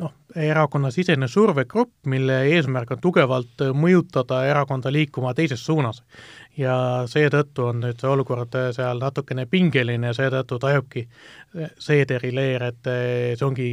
noh, 0.00 0.12
erakonnasisene 0.36 1.28
survegrupp, 1.28 1.92
mille 2.10 2.40
eesmärk 2.54 2.94
on 2.94 3.00
tugevalt 3.02 3.64
mõjutada 3.76 4.44
erakonda 4.48 4.92
liikuma 4.92 5.32
teises 5.34 5.64
suunas. 5.66 6.02
ja 6.56 6.74
seetõttu 7.08 7.64
on 7.70 7.80
nüüd 7.84 8.00
see 8.02 8.08
olukord 8.10 8.54
seal 8.76 8.98
natukene 9.00 9.46
pingeline 9.46 10.10
ja 10.10 10.14
seetõttu 10.16 10.58
tajubki 10.60 11.06
Seederi 11.78 12.34
leer, 12.34 12.62
et 12.68 12.84
see 12.84 13.46
ongi 13.46 13.68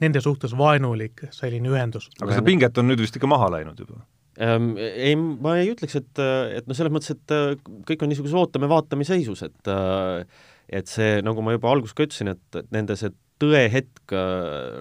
nende 0.00 0.20
suhtes 0.20 0.56
vaenulik 0.56 1.26
selline 1.30 1.68
ühendus. 1.68 2.08
aga 2.20 2.32
seda 2.32 2.46
pinget 2.46 2.78
on 2.78 2.88
nüüd 2.88 3.02
vist 3.04 3.16
ikka 3.16 3.30
maha 3.30 3.50
läinud 3.56 3.80
juba? 3.84 4.04
Ähm, 4.40 4.72
ei, 4.78 5.12
ma 5.16 5.58
ei 5.60 5.74
ütleks, 5.74 5.98
et, 5.98 6.22
et 6.56 6.68
noh, 6.68 6.76
selles 6.76 6.92
mõttes, 6.92 7.12
et 7.12 7.66
kõik 7.88 8.00
on 8.02 8.08
niisuguses 8.08 8.38
ootame-vaatame 8.40 9.04
seisus, 9.04 9.44
et 9.44 9.72
et 10.72 10.88
see, 10.88 11.18
nagu 11.20 11.42
ma 11.44 11.52
juba 11.52 11.68
alguses 11.68 11.92
ka 11.92 12.06
ütlesin, 12.06 12.32
et, 12.32 12.44
et 12.56 12.70
nende 12.72 12.96
see 12.96 13.12
tõehetk 13.42 14.14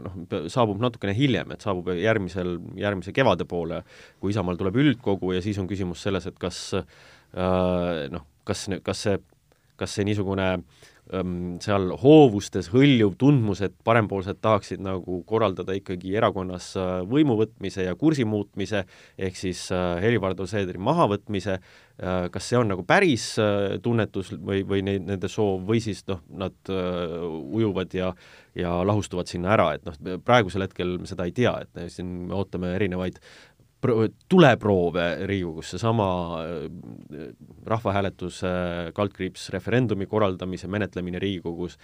noh, 0.05 0.17
saabub 0.51 0.81
natukene 0.83 1.15
hiljem, 1.17 1.55
et 1.55 1.65
saabub 1.65 1.91
järgmisel, 1.97 2.55
järgmise 2.79 3.13
kevade 3.15 3.47
poole, 3.49 3.81
kui 4.21 4.33
Isamaal 4.35 4.59
tuleb 4.59 4.77
üldkogu 4.83 5.33
ja 5.35 5.41
siis 5.43 5.59
on 5.61 5.69
küsimus 5.69 6.03
selles, 6.05 6.29
et 6.29 6.37
kas 6.41 6.61
äh, 6.77 8.07
noh, 8.13 8.25
kas, 8.47 8.67
kas 8.85 9.05
see, 9.07 9.19
kas 9.79 9.97
see 9.97 10.07
niisugune 10.07 10.53
seal 11.11 11.91
hoovustes 11.99 12.69
hõljuv 12.71 13.17
tundmus, 13.19 13.61
et 13.65 13.73
parempoolsed 13.83 14.39
tahaksid 14.41 14.83
nagu 14.83 15.21
korraldada 15.27 15.75
ikkagi 15.75 16.15
erakonnas 16.15 16.71
võimu 17.09 17.35
võtmise 17.39 17.83
ja 17.87 17.95
kursi 17.99 18.23
muutmise, 18.23 18.85
ehk 19.19 19.39
siis 19.39 19.65
Helir-Valdor 19.71 20.47
Seederi 20.47 20.79
mahavõtmise, 20.79 21.57
kas 22.31 22.47
see 22.47 22.57
on 22.57 22.71
nagu 22.71 22.85
päris 22.87 23.33
tunnetus 23.83 24.31
või, 24.39 24.63
või 24.67 24.85
neid, 24.87 25.03
nende 25.09 25.29
soov 25.29 25.67
või 25.67 25.83
siis 25.83 26.05
noh, 26.07 26.23
nad 26.31 26.71
ujuvad 26.71 27.97
ja 27.97 28.13
ja 28.55 28.71
lahustuvad 28.83 29.29
sinna 29.31 29.53
ära, 29.55 29.69
et 29.77 29.85
noh, 29.87 29.95
praegusel 30.25 30.65
hetkel 30.65 30.97
me 30.99 31.07
seda 31.07 31.23
ei 31.27 31.31
tea, 31.35 31.53
et 31.63 31.91
siin 31.93 32.09
me 32.27 32.35
ootame 32.35 32.73
erinevaid 32.75 33.21
tuleproove 34.29 35.25
Riigikogus, 35.25 35.71
seesama 35.73 36.07
äh, 36.43 37.31
rahvahääletuse 37.65 38.47
kaldkriips 38.93 39.49
referendumi 39.49 40.05
korraldamise 40.05 40.67
menetlemine 40.67 41.19
Riigikogus, 41.19 41.77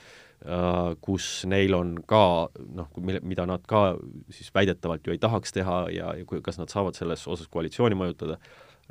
äh, 0.45 0.93
kus 1.01 1.45
neil 1.49 1.73
on 1.73 1.95
ka 2.05 2.49
noh, 2.77 2.91
mida 3.01 3.47
nad 3.49 3.65
ka 3.67 3.97
siis 4.29 4.53
väidetavalt 4.53 5.07
ju 5.07 5.15
ei 5.15 5.21
tahaks 5.21 5.57
teha 5.57 5.79
ja, 5.93 6.13
ja 6.17 6.41
kas 6.43 6.61
nad 6.61 6.73
saavad 6.73 6.97
selles 6.97 7.25
osas 7.27 7.49
koalitsiooni 7.49 7.97
mõjutada, 7.97 8.37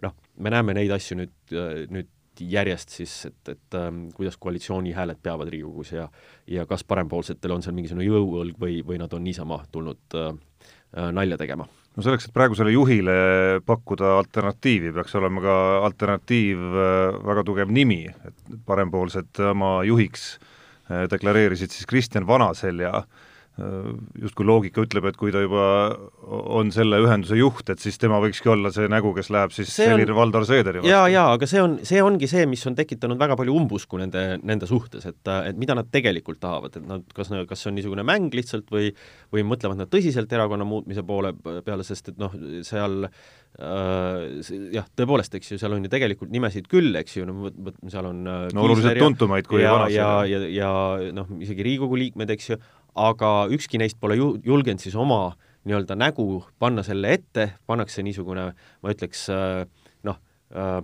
noh, 0.03 0.19
me 0.37 0.51
näeme 0.51 0.75
neid 0.75 0.91
asju 0.99 1.21
nüüd, 1.23 1.35
äh, 1.55 1.87
nüüd 1.93 2.11
järjest 2.37 2.93
siis, 2.93 3.13
et, 3.31 3.49
et 3.49 3.77
kuidas 4.15 4.37
koalitsiooni 4.37 4.93
hääled 4.93 5.23
peavad 5.23 5.49
Riigikogus 5.49 5.95
ja 5.95 6.11
ja 6.47 6.67
kas 6.67 6.85
parempoolsetel 6.85 7.55
on 7.55 7.63
seal 7.65 7.75
mingisugune 7.79 8.11
jõuõlg 8.11 8.59
või, 8.61 8.83
või 8.85 8.99
nad 9.01 9.15
on 9.15 9.25
niisama 9.25 9.63
tulnud 9.73 10.19
äh, 10.19 10.33
nalja 11.13 11.39
tegema 11.39 11.71
no 11.97 12.05
selleks, 12.05 12.29
et 12.29 12.37
praegusele 12.37 12.75
juhile 12.75 13.17
pakkuda 13.67 14.17
alternatiivi, 14.21 14.93
peaks 14.97 15.17
olema 15.19 15.45
ka 15.45 15.57
alternatiiv 15.87 16.67
äh, 16.67 17.21
väga 17.31 17.47
tugev 17.49 17.73
nimi, 17.73 18.05
et 18.07 18.59
parempoolsed 18.69 19.41
oma 19.53 19.79
juhiks 19.89 20.35
äh, 20.37 21.07
deklareerisid 21.11 21.73
siis 21.73 21.89
Kristjan 21.89 22.29
Vanaselja 22.29 22.93
äh, 23.01 23.25
justkui 23.57 24.45
loogika 24.45 24.83
ütleb, 24.85 25.07
et 25.09 25.17
kui 25.17 25.33
ta 25.33 25.41
juba 25.41 25.67
on 26.29 26.69
selle 26.75 26.99
ühenduse 27.01 27.39
juht, 27.39 27.71
et 27.73 27.81
siis 27.81 27.97
tema 27.97 28.19
võikski 28.21 28.51
olla 28.53 28.69
see 28.75 28.89
nägu, 28.93 29.15
kes 29.17 29.31
läheb 29.33 29.55
siis 29.57 29.73
Helir-Valdor 29.81 30.45
Seederi 30.45 30.83
vastu. 30.83 30.91
jaa, 30.93 31.07
jaa, 31.09 31.31
aga 31.39 31.49
see 31.49 31.63
on, 31.65 31.79
see 31.89 32.03
ongi 32.05 32.29
see, 32.29 32.45
mis 32.51 32.67
on 32.69 32.77
tekitanud 32.77 33.17
väga 33.21 33.39
palju 33.41 33.57
umbusku 33.57 34.01
nende, 34.03 34.27
nende 34.45 34.69
suhtes, 34.69 35.09
et, 35.09 35.33
et 35.49 35.57
mida 35.57 35.77
nad 35.79 35.89
tegelikult 35.93 36.43
tahavad, 36.43 36.77
et 36.77 36.85
nad, 36.85 37.07
kas, 37.17 37.33
kas 37.49 37.65
see 37.65 37.73
on 37.73 37.79
niisugune 37.81 38.05
mäng 38.05 38.37
lihtsalt 38.37 38.69
või 38.75 38.93
või 39.33 39.45
mõtlevad 39.49 39.81
nad 39.81 39.91
tõsiselt 39.93 40.33
erakonna 40.37 40.67
muutmise 40.69 41.05
poole 41.07 41.33
peale, 41.65 41.85
sest 41.87 42.13
et 42.13 42.21
noh, 42.21 42.35
seal 42.67 43.07
äh, 43.07 44.53
jah, 44.75 44.89
tõepoolest, 44.99 45.37
eks 45.39 45.55
ju, 45.55 45.61
seal 45.61 45.77
on 45.77 45.87
ju 45.87 45.93
tegelikult 45.93 46.33
nimesid 46.35 46.69
küll, 46.71 46.93
eks 47.01 47.19
ju, 47.19 47.27
no 47.29 47.51
seal 47.93 48.11
on 48.13 48.23
äh, 48.31 48.49
no 48.57 48.67
oluliselt 48.67 49.01
tuntumaid 49.01 49.49
kui 49.51 49.65
ja, 49.65 49.79
ja, 49.93 50.11
ja, 50.29 50.43
ja, 50.45 50.73
ja 51.01 51.15
noh, 51.17 51.31
isegi 51.41 51.67
Riigikogu 51.67 51.99
liikmed, 52.05 52.37
eks 52.37 52.53
ju, 52.53 52.61
aga 52.97 53.33
ükski 53.53 53.81
neist 53.81 53.99
pole 54.01 54.17
ju-, 54.19 54.37
julgenud 54.45 54.83
siis 54.83 54.97
oma 54.99 55.37
nii-öelda 55.67 55.97
nägu 55.99 56.45
panna 56.63 56.85
selle 56.87 57.17
ette, 57.17 57.51
pannakse 57.67 58.05
niisugune, 58.07 58.51
ma 58.55 58.95
ütleks 58.95 59.27
äh, 59.35 59.65
noh 60.07 60.21
äh,, 60.55 60.81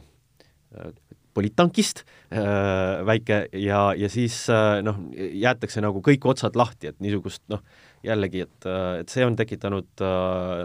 poliitankist 1.33 2.03
äh, 2.33 3.01
väike 3.09 3.47
ja, 3.57 3.85
ja 3.97 4.09
siis 4.13 4.45
noh, 4.85 4.99
jäetakse 5.17 5.81
nagu 5.81 6.03
kõik 6.05 6.27
otsad 6.29 6.59
lahti, 6.61 6.91
et 6.91 6.99
niisugust 7.01 7.45
noh, 7.53 7.63
jällegi, 8.05 8.45
et, 8.45 8.69
et 9.01 9.13
see 9.13 9.25
on 9.25 9.37
tekitanud 9.39 10.05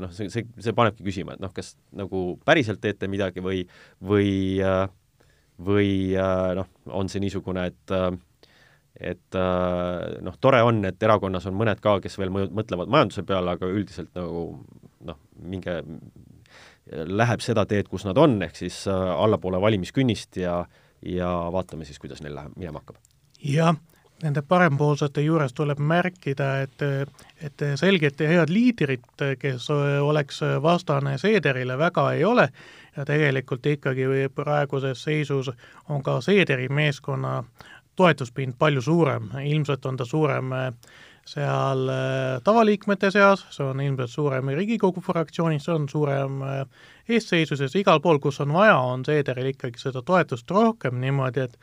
noh, 0.04 0.12
see, 0.16 0.27
see, 0.34 0.48
see 0.60 0.75
panebki 0.75 1.06
küsima, 1.08 1.38
et 1.38 1.44
noh, 1.44 1.54
kas 1.56 1.75
nagu 1.96 2.34
päriselt 2.48 2.82
teete 2.84 3.08
midagi 3.12 3.44
või, 3.46 3.62
või 4.04 4.32
või 5.58 5.92
noh, 6.58 6.68
on 6.94 7.08
see 7.10 7.22
niisugune, 7.24 7.70
et 7.72 7.96
et 9.00 9.38
äh, 9.38 10.22
noh, 10.25 10.38
tore 10.42 10.63
on, 10.66 10.82
et 10.89 11.04
erakonnas 11.04 11.46
on 11.50 11.58
mõned 11.58 11.82
ka, 11.84 11.98
kes 12.04 12.18
veel 12.18 12.34
mõtlevad 12.34 12.89
majanduse 12.89 13.24
peale, 13.27 13.54
aga 13.58 13.70
üldiselt 13.70 14.10
nagu 14.18 14.48
noh, 15.08 15.20
minge, 15.44 15.80
läheb 16.88 17.44
seda 17.44 17.68
teed, 17.70 17.89
kus 17.92 18.08
nad 18.08 18.18
on, 18.18 18.39
ehk 18.46 18.58
siis 18.58 18.84
äh, 18.89 19.06
allapoole 19.18 19.62
valimiskünnist 19.62 20.42
ja 20.42 20.63
ja 21.06 21.30
vaatame 21.54 21.86
siis, 21.86 22.00
kuidas 22.01 22.24
neil 22.25 22.34
läheb, 22.36 22.56
minema 22.58 22.82
hakkab. 22.82 22.98
jah, 23.46 23.75
nende 24.24 24.42
parempoolsete 24.42 25.22
juures 25.22 25.54
tuleb 25.54 25.80
märkida, 25.80 26.48
et, 26.66 26.82
et 27.42 27.66
selget 27.77 28.20
ja 28.20 28.30
head 28.32 28.50
liidrit, 28.50 29.06
kes 29.39 29.70
oleks 30.01 30.42
vastane 30.62 31.18
Seederile, 31.22 31.77
väga 31.77 32.12
ei 32.18 32.25
ole 32.25 32.48
ja 32.98 33.06
tegelikult 33.06 33.66
ikkagi 33.66 34.08
praeguses 34.36 35.04
seisus 35.04 35.51
on 35.89 36.04
ka 36.04 36.22
Seederi 36.22 36.70
meeskonna 36.70 37.44
toetuspind 37.98 38.58
palju 38.60 38.82
suurem, 38.82 39.30
ilmselt 39.43 39.86
on 39.86 39.98
ta 39.98 40.06
suurem 40.06 40.54
äh, 40.54 40.69
seal 41.28 41.89
äh, 41.91 42.38
tavaliikmete 42.43 43.12
seas, 43.12 43.43
see 43.52 43.65
on 43.65 43.82
ilmselt 43.84 44.13
suurem 44.13 44.54
Riigikogu 44.56 45.04
fraktsioonis, 45.04 45.65
see 45.67 45.76
on 45.76 45.89
suurem 45.91 46.41
äh, 46.45 46.62
eesseisuses, 47.10 47.76
igal 47.80 48.00
pool, 48.04 48.22
kus 48.24 48.39
on 48.43 48.54
vaja, 48.56 48.78
on 48.78 49.06
Seederil 49.06 49.52
ikkagi 49.52 49.82
seda 49.82 50.04
toetust 50.06 50.52
rohkem, 50.52 51.00
niimoodi 51.04 51.45
et 51.48 51.58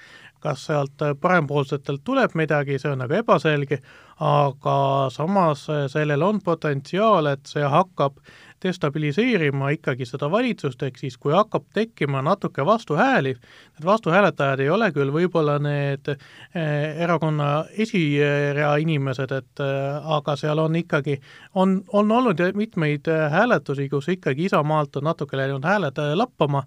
kas 0.44 0.66
sealt 0.68 1.00
parempoolsetelt 1.20 2.02
tuleb 2.04 2.34
midagi, 2.36 2.76
see 2.78 2.90
on 2.92 3.00
nagu 3.00 3.16
ebaselge, 3.16 3.78
aga 4.20 4.76
samas 5.12 5.64
sellel 5.92 6.22
on 6.22 6.42
potentsiaal, 6.44 7.30
et 7.32 7.48
see 7.48 7.64
hakkab 7.64 8.20
destabiliseerima 8.62 9.70
ikkagi 9.74 10.06
seda 10.08 10.30
valitsust, 10.30 10.82
ehk 10.82 10.98
siis 10.98 11.16
kui 11.20 11.34
hakkab 11.34 11.66
tekkima 11.74 12.22
natuke 12.24 12.64
vastuhääli, 12.66 13.34
need 13.34 13.86
vastuhääletajad 13.86 14.60
ei 14.64 14.70
ole 14.70 14.90
küll 14.92 15.12
võib-olla 15.14 15.58
need 15.62 16.10
eh, 16.14 17.02
erakonna 17.04 17.50
esirea 17.84 18.74
inimesed, 18.82 19.32
et 19.36 19.64
eh, 19.64 20.10
aga 20.18 20.36
seal 20.40 20.62
on 20.64 20.76
ikkagi, 20.80 21.18
on, 21.54 21.80
on 21.92 22.12
olnud 22.12 22.44
mitmeid 22.54 23.10
hääletusi, 23.30 23.88
kus 23.88 24.08
ikkagi 24.16 24.48
Isamaalt 24.50 24.96
on 24.96 25.10
natuke 25.10 25.36
läinud 25.36 25.64
hääled 25.64 26.00
lappama, 26.14 26.64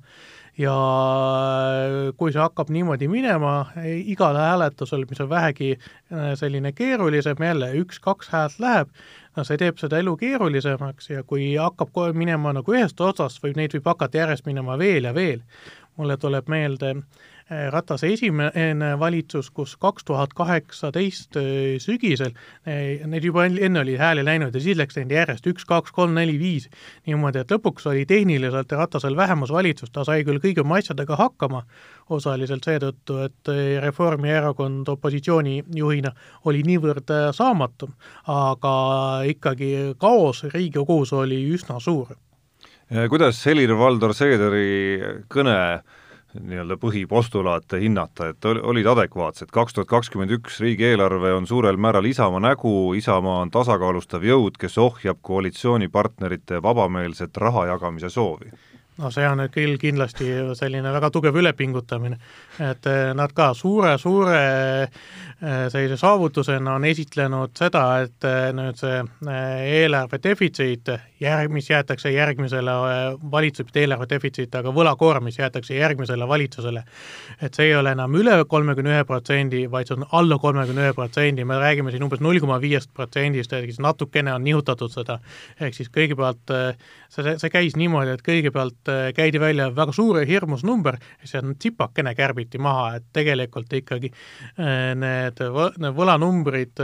ja 0.57 0.73
kui 2.17 2.33
see 2.33 2.41
hakkab 2.41 2.71
niimoodi 2.73 3.07
minema 3.11 3.53
igal 3.85 4.37
hääletusel, 4.37 5.05
mis 5.09 5.21
on 5.21 5.29
vähegi 5.29 5.75
äh, 5.77 6.33
selline 6.39 6.71
keerulisem, 6.73 7.37
jälle 7.49 7.71
üks-kaks 7.81 8.31
häält 8.33 8.57
läheb, 8.63 8.89
no 9.37 9.45
see 9.45 9.57
teeb 9.61 9.77
seda 9.81 9.99
elu 10.01 10.15
keerulisemaks 10.17 11.11
ja 11.13 11.23
kui 11.23 11.51
hakkab 11.55 11.93
kohe 11.93 12.13
minema 12.17 12.53
nagu 12.57 12.73
ühest 12.73 13.01
otsast 13.01 13.43
või 13.43 13.53
neid 13.57 13.75
võib 13.77 13.89
hakata 13.93 14.23
järjest 14.23 14.47
minema 14.49 14.77
veel 14.81 15.09
ja 15.09 15.13
veel, 15.15 15.43
mulle 15.97 16.17
tuleb 16.17 16.49
meelde 16.49 16.95
Ratase 17.47 18.09
esimene 18.11 18.89
valitsus, 18.99 19.47
kus 19.55 19.77
kaks 19.79 20.03
tuhat 20.03 20.33
kaheksateist 20.35 21.37
eh, 21.39 21.77
sügisel, 21.79 22.33
eh, 22.67 23.05
neid 23.07 23.23
juba 23.23 23.45
enne 23.47 23.79
oli 23.79 23.93
hääli 23.95 24.25
läinud 24.27 24.55
ja 24.55 24.59
siis 24.59 24.75
läks 24.75 24.97
neid 24.97 25.13
järjest 25.15 25.45
üks, 25.47 25.63
kaks, 25.67 25.93
kolm, 25.95 26.11
neli, 26.17 26.35
viis, 26.41 26.65
niimoodi, 27.07 27.45
et 27.45 27.53
lõpuks 27.55 27.85
oli 27.87 28.01
tehniliselt 28.09 28.73
Ratasel 28.75 29.15
vähemusvalitsus, 29.15 29.93
ta 29.95 30.03
sai 30.03 30.25
küll 30.27 30.41
kõigi 30.43 30.59
oma 30.59 30.81
asjadega 30.81 31.15
hakkama, 31.15 31.61
osaliselt 32.11 32.67
seetõttu, 32.67 33.21
et 33.29 33.51
Reformierakond 33.83 34.89
opositsioonijuhina 34.91 36.11
oli 36.51 36.65
niivõrd 36.67 37.13
saamatu, 37.35 37.87
aga 38.33 38.73
ikkagi 39.31 39.93
kaos 40.03 40.43
Riigikogus 40.51 41.15
oli 41.15 41.39
üsna 41.55 41.79
suur. 41.79 42.11
kuidas 43.07 43.39
Helir-Valdor 43.47 44.13
Seederi 44.15 45.23
kõne 45.31 45.55
nii-öelda 46.41 46.77
põhipostulaate 46.81 47.79
hinnata, 47.81 48.31
et 48.31 48.45
olid 48.45 48.87
adekvaatsed, 48.93 49.51
kaks 49.53 49.77
tuhat 49.77 49.89
kakskümmend 49.91 50.33
üks 50.39 50.61
riigieelarve 50.63 51.33
on 51.33 51.47
suurel 51.47 51.77
määral 51.77 52.05
Isamaa 52.05 52.43
nägu, 52.49 52.93
Isamaa 52.97 53.41
on 53.45 53.51
tasakaalustav 53.51 54.25
jõud, 54.25 54.57
kes 54.59 54.77
ohjab 54.77 55.21
koalitsioonipartnerite 55.21 56.61
vabameelset 56.63 57.37
raha 57.37 57.67
jagamise 57.73 58.09
soovi. 58.13 58.51
No 58.97 59.11
see 59.13 59.27
on 59.29 59.43
küll 59.53 59.77
kindlasti 59.77 60.25
selline 60.57 60.89
väga 60.95 61.11
tugev 61.13 61.35
ülepingutamine, 61.37 62.17
et 62.65 62.87
eh, 62.89 63.11
nad 63.17 63.33
ka 63.37 63.51
suure-suure 63.53 64.39
eh, 64.41 65.03
sellise 65.69 65.99
saavutusena 66.01 66.73
on 66.79 66.87
esitlenud 66.89 67.53
seda, 67.57 67.83
et 68.01 68.25
eh, 68.25 68.47
nüüd 68.57 68.79
see 68.81 69.03
eelarve 69.29 70.17
defitsiit 70.23 70.89
järg-, 71.21 71.53
mis 71.53 71.69
jäetakse 71.69 72.11
järgmisele 72.11 72.71
valitsusele, 73.31 73.67
mitte 73.67 73.83
eelarve 73.83 74.07
defitsiit, 74.09 74.55
aga 74.55 74.71
võlakoorm, 74.75 75.27
mis 75.27 75.39
jäetakse 75.39 75.77
järgmisele 75.77 76.27
valitsusele, 76.27 76.83
et 77.41 77.57
see 77.57 77.69
ei 77.69 77.75
ole 77.75 77.93
enam 77.95 78.15
üle 78.19 78.37
kolmekümne 78.49 78.93
ühe 78.95 79.05
protsendi, 79.07 79.65
vaid 79.71 79.89
see 79.89 79.97
on 79.97 80.05
alla 80.17 80.37
kolmekümne 80.41 80.87
ühe 80.87 80.95
protsendi, 80.97 81.45
me 81.47 81.59
räägime 81.61 81.93
siin 81.93 82.05
umbes 82.05 82.21
null 82.23 82.41
koma 82.43 82.59
viiest 82.63 82.93
protsendist, 82.95 83.53
ehk 83.53 83.71
siis 83.71 83.81
natukene 83.83 84.33
on 84.33 84.45
nihutatud 84.45 84.93
seda, 84.93 85.19
ehk 85.59 85.77
siis 85.77 85.91
kõigepealt 85.93 86.53
see, 87.13 87.35
see 87.41 87.53
käis 87.53 87.77
niimoodi, 87.79 88.15
et 88.17 88.25
kõigepealt 88.25 88.93
käidi 89.17 89.41
välja 89.41 89.69
väga 89.75 89.95
suur 89.95 90.21
ja 90.21 90.27
hirmus 90.29 90.65
number, 90.67 90.99
siis 91.23 91.37
tsipakene 91.57 92.13
kärbiti 92.17 92.61
maha, 92.61 92.97
et 92.99 93.07
tegelikult 93.15 93.73
ikkagi 93.73 94.11
need, 94.57 95.41
need 95.41 95.97
võlanumbrid, 95.97 96.79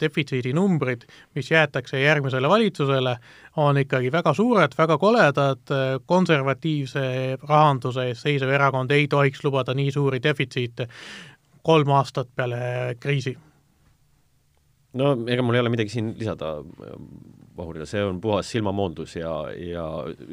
defitsiidinumbrid, 0.00 1.06
mis 1.36 1.50
jäetakse 1.50 2.00
järgmisele 2.00 2.48
valitsusele, 2.50 3.16
on 3.56 3.78
ikkagi 3.80 4.10
väga 4.12 4.34
suured, 4.36 4.74
väga 4.78 4.98
koledad, 5.00 5.72
konservatiivse 6.06 7.06
rahanduse 7.42 8.10
eest 8.10 8.26
seisev 8.26 8.52
erakond 8.52 8.92
ei 8.92 9.08
tohiks 9.08 9.44
lubada 9.44 9.74
nii 9.74 9.92
suuri 9.94 10.20
defitsiite 10.22 10.88
kolm 11.66 11.90
aastat 11.96 12.28
peale 12.36 12.96
kriisi. 13.00 13.36
no 14.96 15.12
ega 15.26 15.42
mul 15.42 15.58
ei 15.58 15.64
ole 15.64 15.72
midagi 15.72 15.92
siin 15.92 16.14
lisada 16.18 16.56
Vahurile, 17.56 17.86
see 17.88 18.02
on 18.04 18.18
puhas 18.20 18.50
silmamoondus 18.52 19.14
ja, 19.16 19.30
ja 19.56 19.84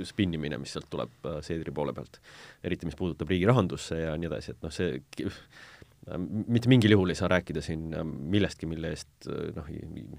spinnimine, 0.03 0.57
mis 0.59 0.73
sealt 0.75 0.89
tuleb 0.91 1.27
äh, 1.29 1.37
Seedri 1.45 1.71
poole 1.71 1.93
pealt. 1.95 2.19
eriti 2.63 2.85
mis 2.89 2.97
puudutab 2.99 3.31
riigi 3.31 3.47
rahandusse 3.47 4.01
ja 4.01 4.17
nii 4.19 4.27
edasi, 4.27 4.51
et 4.51 4.65
noh, 4.65 4.73
see 4.75 4.97
mitte 6.03 6.67
mingil 6.71 6.91
juhul 6.95 7.09
ei 7.13 7.17
saa 7.17 7.29
rääkida 7.31 7.61
siin 7.63 7.83
millestki, 8.03 8.67
mille 8.67 8.87
eest 8.91 9.27
noh, 9.55 9.65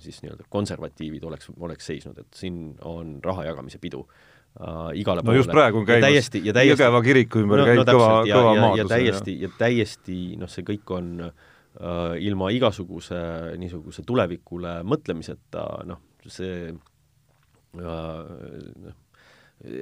siis 0.01 0.23
nii-öelda 0.25 0.45
konservatiivid 0.53 1.23
oleks, 1.29 1.47
oleks 1.61 1.85
seisnud, 1.91 2.17
et 2.23 2.39
siin 2.39 2.57
on 2.89 3.07
raha 3.25 3.45
jagamise 3.51 3.79
pidu 3.83 4.01
äh, 4.05 4.95
igale 5.01 5.21
no 5.21 5.25
poole. 5.29 5.39
just 5.43 5.53
praegu 5.53 5.77
on 5.83 5.89
käimas 5.89 6.31
Jõgeva 6.71 7.01
kiriku 7.05 7.37
ümber 7.45 7.59
no, 7.61 7.65
käib 7.69 7.79
no, 7.83 7.87
kõva, 7.91 8.09
kõva 8.31 8.53
maadlus. 8.61 8.81
ja 8.81 8.85
täiesti, 8.95 9.33
ja 9.45 9.49
täiesti 9.59 10.19
noh, 10.41 10.51
see 10.51 10.65
kõik 10.73 10.87
on 10.97 11.07
äh, 11.29 12.15
ilma 12.25 12.47
igasuguse 12.55 13.21
niisuguse 13.61 14.01
tulevikule 14.09 14.73
mõtlemiseta, 14.89 15.63
noh, 15.91 15.99
see 16.25 16.55
äh, 16.73 16.77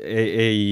ei, 0.02 0.28
ei 0.48 0.62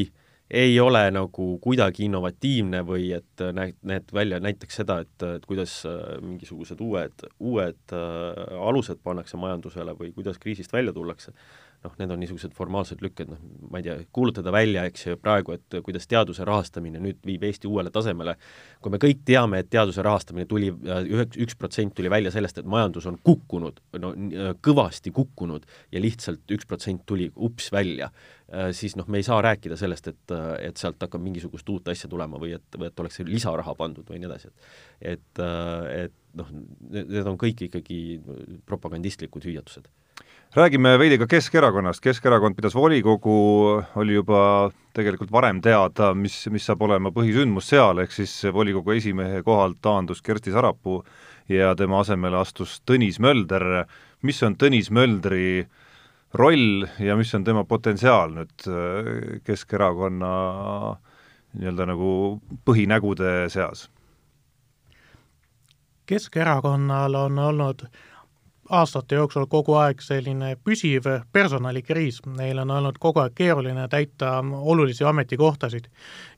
ei 0.50 0.80
ole 0.80 1.02
nagu 1.14 1.46
kuidagi 1.62 2.04
innovatiivne 2.08 2.82
või 2.86 3.10
et 3.14 3.44
näed, 3.54 3.76
näed 3.86 4.12
välja 4.14 4.40
näiteks 4.42 4.80
seda, 4.82 4.98
et, 5.04 5.26
et 5.36 5.46
kuidas 5.46 5.76
äh, 5.88 6.16
mingisugused 6.24 6.80
uued, 6.82 7.26
uued 7.38 7.94
äh, 7.94 8.56
alused 8.68 9.02
pannakse 9.04 9.38
majandusele 9.40 9.94
või 9.98 10.10
kuidas 10.16 10.40
kriisist 10.42 10.72
välja 10.74 10.94
tullakse 10.96 11.34
noh, 11.84 11.94
need 11.96 12.12
on 12.12 12.20
niisugused 12.20 12.52
formaalsed 12.56 13.00
lükked, 13.04 13.30
noh, 13.32 13.40
ma 13.72 13.80
ei 13.80 13.86
tea, 13.86 13.96
kuulutada 14.14 14.52
välja, 14.52 14.84
eks 14.88 15.06
ju, 15.06 15.18
praegu, 15.20 15.54
et 15.56 15.78
kuidas 15.84 16.08
teaduse 16.10 16.44
rahastamine 16.46 17.00
nüüd 17.02 17.20
viib 17.26 17.44
Eesti 17.48 17.68
uuele 17.70 17.92
tasemele, 17.94 18.34
kui 18.84 18.92
me 18.92 19.00
kõik 19.00 19.22
teame, 19.28 19.62
et 19.62 19.70
teaduse 19.72 20.04
rahastamine 20.04 20.44
tuli, 20.50 20.68
üheks, 20.70 21.38
üks 21.40 21.56
protsent 21.60 21.94
tuli 21.96 22.12
välja 22.12 22.32
sellest, 22.34 22.60
et 22.60 22.68
majandus 22.68 23.08
on 23.08 23.16
kukkunud, 23.24 23.80
no 24.02 24.12
kõvasti 24.64 25.12
kukkunud 25.16 25.64
ja 25.94 26.02
lihtsalt 26.04 26.52
üks 26.56 26.68
protsent 26.68 27.06
tuli 27.08 27.30
ups 27.36 27.70
välja, 27.72 28.10
siis 28.76 28.96
noh, 28.98 29.08
me 29.08 29.22
ei 29.22 29.26
saa 29.26 29.40
rääkida 29.46 29.78
sellest, 29.80 30.10
et, 30.12 30.36
et 30.60 30.80
sealt 30.80 31.00
hakkab 31.00 31.22
mingisugust 31.24 31.68
uut 31.72 31.88
asja 31.92 32.10
tulema 32.10 32.40
või 32.40 32.56
et, 32.58 32.66
või 32.76 32.90
et 32.90 33.00
oleks 33.00 33.22
lisaraha 33.24 33.76
pandud 33.78 34.08
või 34.10 34.20
nii 34.20 34.30
edasi, 34.30 34.50
et 34.52 35.18
et, 35.20 35.40
et 35.94 36.38
noh, 36.38 36.50
need 36.90 37.26
on 37.26 37.38
kõik 37.40 37.64
ikkagi 37.66 38.20
propagandistlikud 38.68 39.46
hüüatused 39.48 39.88
räägime 40.54 40.98
veidi 40.98 41.18
ka 41.18 41.26
Keskerakonnast, 41.30 42.00
Keskerakond 42.02 42.56
pidas 42.56 42.74
volikogu, 42.74 43.82
oli 43.94 44.14
juba 44.14 44.70
tegelikult 44.92 45.30
varem 45.32 45.60
teada, 45.62 46.10
mis, 46.14 46.42
mis 46.50 46.64
saab 46.66 46.82
olema 46.82 47.12
põhisündmus 47.14 47.68
seal, 47.70 48.02
ehk 48.02 48.14
siis 48.14 48.32
volikogu 48.54 48.96
esimehe 48.96 49.44
kohalt 49.46 49.78
taandus 49.82 50.22
Kersti 50.26 50.50
Sarapuu 50.50 51.04
ja 51.48 51.74
tema 51.78 52.00
asemele 52.02 52.40
astus 52.40 52.80
Tõnis 52.86 53.20
Mölder. 53.22 53.86
mis 54.22 54.42
on 54.42 54.56
Tõnis 54.56 54.90
Möldri 54.90 55.68
roll 56.34 56.86
ja 56.98 57.16
mis 57.16 57.34
on 57.34 57.44
tema 57.44 57.64
potentsiaal 57.64 58.34
nüüd 58.34 58.66
äh, 58.66 59.40
Keskerakonna 59.46 60.34
nii-öelda 61.54 61.86
nagu 61.86 62.40
põhinägude 62.66 63.48
seas? 63.50 63.88
Keskerakonnal 66.06 67.14
on 67.14 67.38
olnud 67.38 67.86
aastate 68.70 69.18
jooksul 69.18 69.46
kogu 69.50 69.74
aeg 69.80 70.02
selline 70.04 70.54
püsiv 70.64 71.06
personalikriis, 71.32 72.20
neil 72.38 72.62
on 72.62 72.70
olnud 72.70 72.98
kogu 73.02 73.22
aeg 73.24 73.34
keeruline 73.34 73.88
täita 73.90 74.38
olulisi 74.40 75.04
ametikohtasid. 75.04 75.90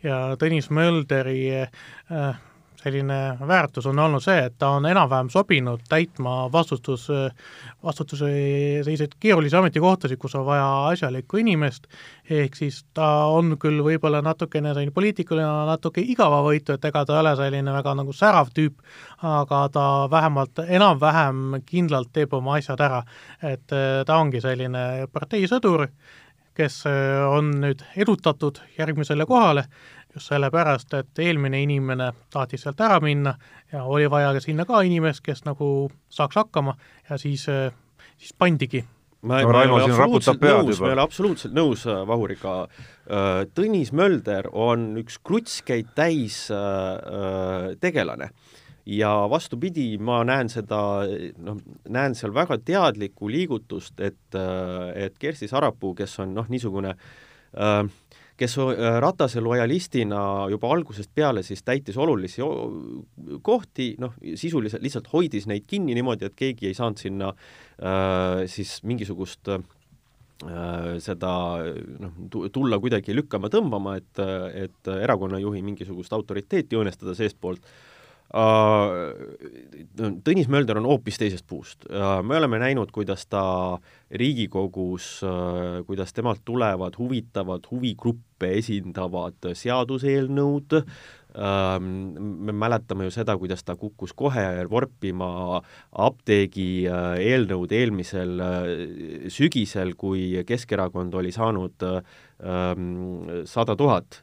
Ja 0.02 0.22
Tõnis 0.40 0.70
Mölderi 0.72 1.42
äh, 1.62 2.40
selline 2.82 3.18
väärtus 3.48 3.86
on 3.86 3.98
olnud 3.98 4.22
see, 4.24 4.38
et 4.48 4.56
ta 4.58 4.72
on 4.76 4.86
enam-vähem 4.90 5.30
sobinud 5.30 5.84
täitma 5.88 6.48
vastutus, 6.52 7.06
vastutuse 7.84 8.30
selliseid 8.84 9.14
keerulisi 9.20 9.56
ametikohtasid, 9.56 10.18
kus 10.18 10.34
on 10.38 10.46
vaja 10.46 10.66
asjalikku 10.90 11.38
inimest, 11.42 11.86
ehk 12.30 12.56
siis 12.58 12.82
ta 12.94 13.08
on 13.30 13.56
küll 13.62 13.82
võib-olla 13.84 14.22
natukene 14.24 14.74
selline 14.74 14.94
poliitikuline 14.94 15.66
natuke 15.70 16.02
igavavõitu, 16.14 16.76
et 16.76 16.90
ega 16.90 17.04
ta 17.06 17.16
ei 17.16 17.22
ole 17.24 17.36
selline 17.38 17.76
väga 17.78 17.94
nagu 18.02 18.16
särav 18.16 18.50
tüüp, 18.56 18.80
aga 19.22 19.62
ta 19.72 19.86
vähemalt 20.10 20.64
enam-vähem 20.66 21.62
kindlalt 21.66 22.12
teeb 22.12 22.34
oma 22.34 22.58
asjad 22.58 22.80
ära. 22.80 23.02
et 23.42 23.72
eh, 23.72 24.02
ta 24.06 24.18
ongi 24.18 24.40
selline 24.40 25.06
parteisõdur, 25.12 25.88
kes 26.56 26.82
eh, 26.86 27.22
on 27.26 27.50
nüüd 27.62 27.82
edutatud 27.96 28.60
järgmisele 28.78 29.26
kohale 29.26 29.66
just 30.14 30.28
sellepärast, 30.28 30.94
et 30.94 31.18
eelmine 31.24 31.62
inimene 31.62 32.12
tahtis 32.32 32.66
sealt 32.66 32.80
ära 32.80 33.00
minna 33.00 33.34
ja 33.72 33.84
oli 33.84 34.10
vaja 34.10 34.34
sinna 34.40 34.66
ka 34.68 34.82
inimest, 34.84 35.24
kes 35.24 35.44
nagu 35.48 35.90
saaks 36.12 36.36
hakkama 36.36 36.76
ja 37.10 37.18
siis, 37.18 37.46
siis 38.16 38.34
pandigi. 38.38 38.84
Ma, 39.22 39.38
no, 39.38 39.52
ma 39.54 39.60
ei 39.62 39.70
ole 39.70 39.84
absoluutselt 39.86 40.40
nõus, 40.42 40.80
ma 40.82 40.88
ei 40.88 40.96
ole 40.96 41.02
absoluutselt 41.04 41.52
nõus 41.54 41.84
äh, 41.86 42.00
Vahuriga. 42.08 42.54
Äh, 43.06 43.44
Tõnis 43.54 43.92
Mölder 43.94 44.48
on 44.50 44.96
üks 44.98 45.20
krutskeid 45.22 45.92
täis 45.94 46.48
äh, 46.50 47.70
tegelane. 47.82 48.32
Ja 48.82 49.12
vastupidi, 49.30 49.92
ma 50.02 50.24
näen 50.26 50.48
seda, 50.50 50.80
noh, 51.38 51.60
näen 51.86 52.16
seal 52.18 52.34
väga 52.34 52.56
teadlikku 52.66 53.30
liigutust, 53.30 53.94
et, 54.02 54.34
et 54.34 55.14
Kersti 55.22 55.46
Sarapuu, 55.46 55.92
kes 55.94 56.16
on 56.24 56.34
noh, 56.34 56.50
niisugune 56.50 56.90
äh, 56.90 57.84
kes 58.42 58.56
äh, 58.58 58.96
Ratase 59.02 59.42
lojalistina 59.42 60.22
juba 60.50 60.70
algusest 60.74 61.12
peale 61.14 61.44
siis 61.46 61.62
täitis 61.66 61.98
olulisi 62.00 62.42
kohti, 63.42 63.92
noh, 64.02 64.16
sisuliselt 64.38 64.82
lihtsalt 64.82 65.12
hoidis 65.12 65.46
neid 65.50 65.68
kinni 65.70 65.94
niimoodi, 65.98 66.26
et 66.28 66.36
keegi 66.38 66.70
ei 66.70 66.76
saanud 66.78 67.02
sinna 67.02 67.30
äh, 67.32 68.42
siis 68.50 68.80
mingisugust 68.88 69.52
äh, 69.54 69.62
seda 71.02 71.32
noh, 72.02 72.18
tulla 72.52 72.80
kuidagi 72.82 73.14
lükkama-tõmbama, 73.14 73.96
et, 74.00 74.22
et 74.66 74.92
erakonnajuhi 74.96 75.62
mingisugust 75.62 76.12
autoriteeti 76.16 76.78
õõnestada 76.78 77.14
seestpoolt 77.18 77.62
Tõnis 80.24 80.48
Mölder 80.48 80.78
on 80.80 80.86
hoopis 80.88 81.18
teisest 81.20 81.44
puust. 81.46 81.84
me 82.24 82.36
oleme 82.38 82.58
näinud, 82.62 82.88
kuidas 82.92 83.26
ta 83.28 83.78
Riigikogus, 84.10 85.20
äh, 85.24 85.84
kuidas 85.86 86.12
temalt 86.12 86.40
tulevad 86.44 86.96
huvitavad 86.96 87.68
huvigruppe 87.70 88.54
esindavad 88.56 89.36
seaduseelnõud, 89.52 90.78
ähm, 91.36 91.84
me 92.48 92.52
mäletame 92.52 93.04
ju 93.04 93.10
seda, 93.12 93.36
kuidas 93.36 93.64
ta 93.64 93.76
kukkus 93.76 94.12
kohe 94.16 94.64
vorpima 94.70 95.60
apteegi 95.92 96.88
äh, 96.88 97.20
eelnõud 97.20 97.72
eelmisel 97.72 98.40
sügisel, 99.28 99.94
kui 99.94 100.44
Keskerakond 100.48 101.14
oli 101.14 101.32
saanud 101.32 101.84
ähm, 101.84 103.44
sada 103.44 103.76
tuhat 103.76 104.22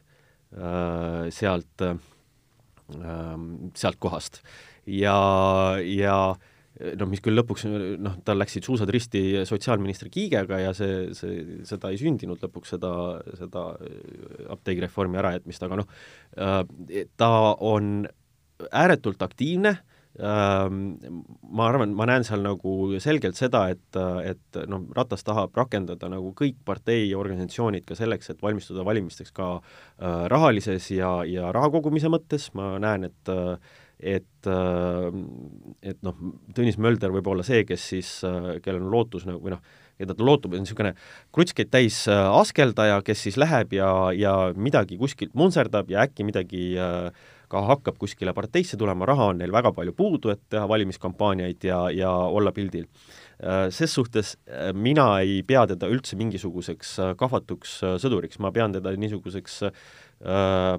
sealt 1.30 1.82
Ähm, 1.82 1.98
sealt 3.78 4.00
kohast. 4.02 4.40
ja, 4.86 5.16
ja 5.84 6.16
noh, 6.96 7.08
mis 7.10 7.20
küll 7.24 7.36
lõpuks 7.36 7.66
noh, 8.00 8.16
tal 8.24 8.40
läksid 8.40 8.64
suusad 8.64 8.90
risti 8.92 9.42
sotsiaalminister 9.48 10.08
Kiigega 10.12 10.62
ja 10.62 10.72
see, 10.76 11.10
see, 11.16 11.60
seda 11.68 11.90
ei 11.92 12.00
sündinud 12.00 12.40
lõpuks, 12.42 12.74
seda, 12.76 12.92
seda 13.38 13.66
apteegireformi 14.56 15.20
ärajätmist, 15.20 15.66
aga 15.66 15.82
noh, 15.82 15.92
äh, 16.40 16.62
ta 17.20 17.30
on 17.58 18.08
ääretult 18.70 19.22
aktiivne 19.24 19.76
Ehm, 19.78 19.89
ma 20.18 21.66
arvan, 21.68 21.92
ma 21.94 22.06
näen 22.10 22.24
seal 22.26 22.42
nagu 22.42 22.72
selgelt 23.00 23.38
seda, 23.38 23.62
et, 23.70 23.98
et 24.26 24.58
noh, 24.68 24.82
Ratas 24.96 25.22
tahab 25.24 25.54
rakendada 25.56 26.10
nagu 26.10 26.32
kõik 26.36 26.58
partei 26.66 27.12
organisatsioonid 27.14 27.86
ka 27.86 27.94
selleks, 27.98 28.32
et 28.32 28.42
valmistuda 28.42 28.84
valimisteks 28.86 29.30
ka 29.36 29.52
äh, 29.60 30.26
rahalises 30.32 30.90
ja, 30.90 31.20
ja 31.28 31.52
raha 31.54 31.70
kogumise 31.76 32.10
mõttes, 32.12 32.50
ma 32.58 32.74
näen, 32.82 33.06
et 33.10 33.36
et, 34.00 34.48
et 35.84 35.98
noh, 36.00 36.20
Tõnis 36.56 36.78
Mölder 36.80 37.12
võib 37.12 37.26
olla 37.28 37.44
see, 37.44 37.66
kes 37.68 37.82
siis, 37.92 38.12
kellel 38.64 38.80
on 38.80 38.94
lootus 38.94 39.26
nagu 39.28 39.42
või 39.44 39.52
noh, 39.52 39.60
keda 40.00 40.16
ta 40.16 40.24
lootub, 40.24 40.54
on 40.56 40.64
niisugune 40.64 40.94
krutskeid 41.36 41.68
täis 41.68 42.06
askeldaja, 42.08 43.02
kes 43.04 43.26
siis 43.26 43.36
läheb 43.36 43.74
ja, 43.76 43.90
ja 44.16 44.32
midagi 44.56 44.96
kuskilt 45.00 45.36
muntserdab 45.36 45.92
ja 45.92 46.06
äkki 46.06 46.24
midagi 46.24 46.70
äh, 46.80 47.10
ka 47.50 47.62
hakkab 47.66 47.98
kuskile 47.98 48.34
parteisse 48.36 48.78
tulema, 48.78 49.08
raha 49.08 49.30
on 49.32 49.40
neil 49.42 49.52
väga 49.54 49.72
palju 49.74 49.94
puudu, 49.96 50.30
et 50.32 50.42
teha 50.52 50.68
valimiskampaaniaid 50.70 51.66
ja, 51.66 51.80
ja 51.94 52.10
olla 52.10 52.52
pildil. 52.54 52.86
Äh, 53.40 53.70
ses 53.72 53.94
suhtes 53.96 54.34
äh, 54.44 54.68
mina 54.76 55.06
ei 55.24 55.40
pea 55.46 55.62
teda 55.70 55.88
üldse 55.88 56.18
mingisuguseks 56.20 56.92
äh, 57.00 57.12
kahvatuks 57.16 57.78
sõduriks, 58.02 58.36
ma 58.44 58.52
pean 58.52 58.74
teda 58.76 58.92
niisuguseks 59.00 59.62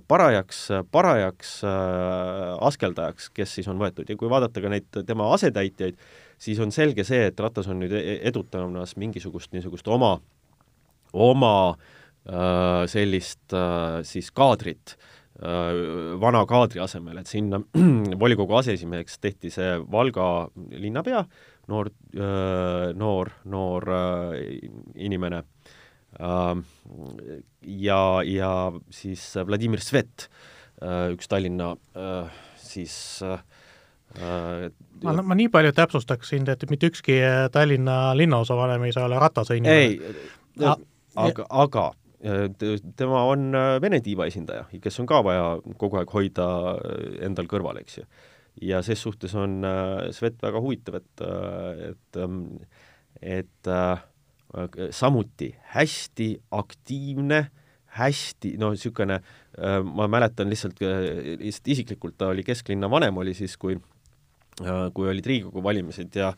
parajaks, 0.05 0.57
parajaks 0.93 1.55
askeldajaks, 2.61 3.31
kes 3.33 3.55
siis 3.57 3.69
on 3.71 3.79
võetud 3.81 4.05
ja 4.05 4.13
kui 4.13 4.29
vaadata 4.29 4.61
ka 4.61 4.69
neid 4.69 4.99
tema 5.07 5.31
asetäitjaid, 5.33 5.97
siis 6.37 6.61
on 6.61 6.69
selge 6.69 7.01
see, 7.07 7.23
et 7.31 7.41
Ratas 7.41 7.65
on 7.73 7.81
nüüd 7.81 7.95
e-, 7.97 8.19
edutamas 8.29 8.93
mingisugust 9.01 9.49
niisugust 9.57 9.89
oma, 9.89 10.11
oma 11.17 11.55
sellist 12.93 13.57
siis 14.05 14.29
kaadrit 14.37 14.93
vana 16.21 16.41
kaadri 16.45 16.81
asemel, 16.83 17.21
et 17.21 17.29
sinna 17.29 17.61
volikogu 18.23 18.57
aseesimeheks 18.59 19.19
tehti 19.23 19.49
see 19.53 19.77
Valga 19.91 20.25
linnapea, 20.55 21.23
noor, 21.71 21.89
noor, 22.99 23.31
noor 23.49 23.87
inimene 24.99 25.43
ja, 26.19 28.01
ja 28.27 28.51
siis 28.91 29.23
Vladimir 29.47 29.81
Svet, 29.81 30.27
üks 31.15 31.31
Tallinna 31.31 31.71
siis 32.59 32.97
ma, 33.21 35.15
ma 35.15 35.37
nii 35.37 35.47
palju 35.53 35.71
täpsustaks 35.77 36.33
sind, 36.33 36.51
et 36.51 36.67
mitte 36.69 36.91
ükski 36.91 37.21
Tallinna 37.55 38.11
linnaosavanem 38.17 38.83
ei 38.89 38.93
saa 38.95 39.07
olla 39.07 39.21
Ratase 39.23 39.57
inimene. 39.57 39.77
ei, 39.79 40.69
aga, 41.15 41.47
aga 41.49 41.91
tema 42.21 43.23
on 43.29 43.55
Vene 43.81 44.01
tiiva 44.05 44.27
esindaja, 44.29 44.67
kes 44.81 44.99
on 45.01 45.07
ka 45.09 45.21
vaja 45.25 45.45
kogu 45.81 45.97
aeg 45.97 46.11
hoida 46.13 46.47
endal 47.25 47.49
kõrval, 47.49 47.79
eks 47.81 47.97
ju. 47.97 48.05
ja 48.69 48.81
ses 48.85 49.01
suhtes 49.01 49.33
on 49.35 49.61
Svet 50.13 50.37
väga 50.43 50.61
huvitav, 50.61 50.99
et, 51.01 51.23
et, 51.89 52.21
et 53.21 53.71
samuti 54.93 55.49
hästi 55.73 56.29
aktiivne, 56.59 57.41
hästi 57.97 58.53
no 58.59 58.71
niisugune, 58.75 59.17
ma 59.83 60.07
mäletan 60.11 60.51
lihtsalt, 60.51 60.79
lihtsalt 61.41 61.73
isiklikult 61.73 62.17
ta 62.19 62.31
oli 62.31 62.45
kesklinna 62.47 62.89
vanem, 62.91 63.17
oli 63.17 63.33
siis, 63.35 63.57
kui 63.57 63.79
kui 64.93 65.09
olid 65.09 65.25
Riigikogu 65.25 65.63
valimised 65.63 66.15
ja 66.15 66.33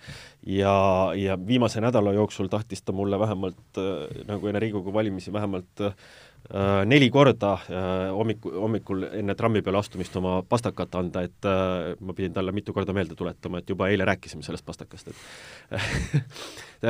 ja, 0.45 0.75
ja 1.15 1.37
viimase 1.47 1.81
nädala 1.81 2.13
jooksul 2.13 2.47
tahtis 2.51 2.83
ta 2.83 2.95
mulle 2.95 3.19
vähemalt 3.19 3.81
nagu 4.27 4.47
enne 4.47 4.61
Riigikogu 4.63 4.93
valimisi 4.93 5.33
vähemalt 5.33 5.81
äh, 5.87 6.85
neli 6.85 7.09
korda 7.09 7.53
äh, 7.53 8.11
hommiku, 8.11 8.51
hommikul 8.65 9.07
enne 9.11 9.35
trammi 9.35 9.61
peale 9.61 9.79
astumist 9.79 10.15
oma 10.19 10.41
pastakat 10.49 10.95
anda, 10.99 11.23
et 11.23 11.47
äh, 11.47 11.93
ma 11.99 12.13
pidin 12.13 12.33
talle 12.33 12.51
mitu 12.51 12.73
korda 12.73 12.93
meelde 12.93 13.15
tuletama, 13.15 13.61
et 13.61 13.69
juba 13.69 13.87
eile 13.91 14.05
rääkisime 14.05 14.43
sellest 14.43 14.65
pastakast, 14.65 15.11
et 15.11 15.15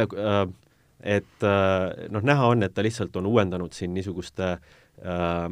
äh, 0.18 0.48
et 1.04 1.44
äh, 1.44 2.08
noh, 2.10 2.24
näha 2.24 2.48
on, 2.48 2.64
et 2.64 2.74
ta 2.74 2.84
lihtsalt 2.84 3.16
on 3.20 3.28
uuendanud 3.28 3.76
siin 3.76 3.94
niisuguste 3.94 4.56
äh, 4.56 5.48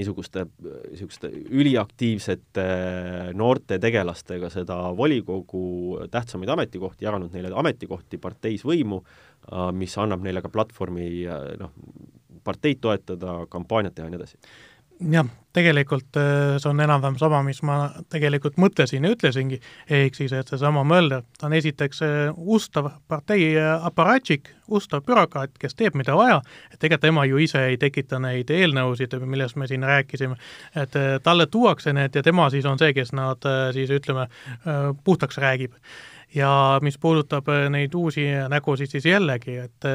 niisuguste, 0.00 0.46
niisuguste 0.90 1.30
üliaktiivsete 1.30 2.66
noorte 3.38 3.78
tegelastega 3.82 4.50
seda 4.52 4.78
volikogu 4.96 6.00
tähtsamaid 6.10 6.52
ametikohti, 6.56 7.06
jaganud 7.06 7.34
neile 7.36 7.52
ametikohti 7.54 8.18
parteis 8.18 8.64
võimu, 8.66 9.02
äh, 9.52 9.68
mis 9.76 9.96
annab 10.00 10.24
neile 10.26 10.42
ka 10.44 10.52
platvormi 10.52 11.10
äh, 11.28 11.52
noh, 11.60 11.76
parteid 12.44 12.80
toetada, 12.80 13.44
kampaaniat 13.52 13.94
teha 13.94 14.08
ja 14.08 14.14
nii 14.14 14.20
edasi 14.22 14.40
jah, 15.00 15.28
tegelikult 15.52 16.16
äh, 16.16 16.58
see 16.62 16.70
on 16.70 16.80
enam-vähem 16.80 17.16
sama, 17.18 17.40
mis 17.46 17.60
ma 17.66 17.76
tegelikult 18.12 18.58
mõtlesin 18.60 19.04
ja 19.06 19.12
ütlesingi, 19.14 19.58
ehk 19.90 20.18
siis, 20.18 20.32
et 20.36 20.50
seesama 20.50 20.84
Mölder, 20.86 21.24
ta 21.38 21.48
on 21.48 21.56
esiteks 21.58 22.02
äh, 22.06 22.18
ustav 22.36 22.90
partei 23.10 23.50
äh, 23.56 23.70
aparatšik, 23.86 24.52
ustav 24.70 25.02
bürokraat, 25.06 25.56
kes 25.60 25.74
teeb, 25.78 25.96
mida 25.98 26.14
vaja, 26.18 26.40
et 26.70 26.78
tegelikult 26.78 27.06
tema 27.06 27.24
ju 27.26 27.40
ise 27.42 27.64
ei 27.72 27.78
tekita 27.80 28.20
neid 28.22 28.50
eelnõusid, 28.54 29.16
millest 29.24 29.58
me 29.58 29.66
siin 29.70 29.86
rääkisime, 29.86 30.36
et 30.78 30.98
talle 31.24 31.46
tuuakse 31.50 31.94
need 31.96 32.14
ja 32.14 32.22
tema 32.22 32.50
siis 32.52 32.68
on 32.68 32.78
see, 32.78 32.92
kes 32.94 33.14
nad 33.16 33.46
siis 33.74 33.90
ütleme, 33.90 34.28
puhtaks 35.04 35.40
räägib. 35.42 35.74
ja 36.34 36.78
mis 36.82 36.98
puudutab 36.98 37.48
neid 37.70 37.94
uusi 37.94 38.28
nägusid, 38.48 38.90
siis 38.92 39.06
jällegi, 39.06 39.56
et 39.56 39.88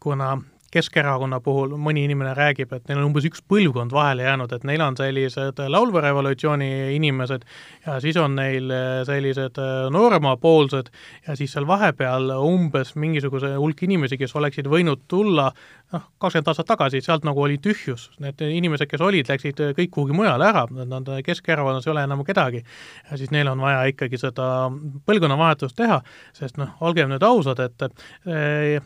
kuna 0.00 0.36
Keskerakonna 0.72 1.40
puhul 1.40 1.72
mõni 1.80 2.02
inimene 2.04 2.34
räägib, 2.36 2.72
et 2.76 2.90
neil 2.90 2.98
on 3.00 3.06
umbes 3.08 3.24
üks 3.24 3.40
põlvkond 3.48 3.92
vahele 3.94 4.26
jäänud, 4.26 4.52
et 4.52 4.66
neil 4.68 4.82
on 4.84 4.98
sellised 4.98 5.62
laulva 5.72 6.02
revolutsiooni 6.04 6.68
inimesed 6.96 7.46
ja 7.86 7.96
siis 8.04 8.18
on 8.20 8.36
neil 8.36 8.68
sellised 9.08 9.56
nooremapoolsed 9.94 10.90
ja 11.26 11.36
siis 11.38 11.54
seal 11.56 11.64
vahepeal 11.68 12.34
umbes 12.36 12.92
mingisuguse 13.00 13.54
hulk 13.56 13.80
inimesi, 13.86 14.18
kes 14.20 14.36
oleksid 14.36 14.68
võinud 14.68 15.06
tulla 15.08 15.46
noh, 15.94 16.04
kakskümmend 16.20 16.52
aastat 16.52 16.68
tagasi, 16.68 17.00
sealt 17.04 17.24
nagu 17.24 17.42
oli 17.46 17.56
tühjus, 17.64 18.10
need 18.20 18.44
inimesed, 18.44 18.90
kes 18.90 19.04
olid, 19.04 19.30
läksid 19.32 19.64
kõik 19.78 19.94
kuhugi 19.94 20.16
mujale 20.16 20.50
ära, 20.50 20.66
nad 20.84 21.08
Keskerakonnas 21.24 21.88
ei 21.88 21.94
ole 21.94 22.04
enam 22.04 22.26
kedagi. 22.28 22.62
ja 23.10 23.16
siis 23.16 23.32
neil 23.32 23.48
on 23.48 23.64
vaja 23.64 23.88
ikkagi 23.88 24.20
seda 24.20 24.68
põlvkonnavahetust 25.08 25.76
teha, 25.80 26.02
sest 26.36 26.60
noh, 26.60 26.76
olgem 26.84 27.08
nüüd 27.08 27.24
ausad, 27.24 27.64
et 27.64 27.88
eh, 27.88 28.84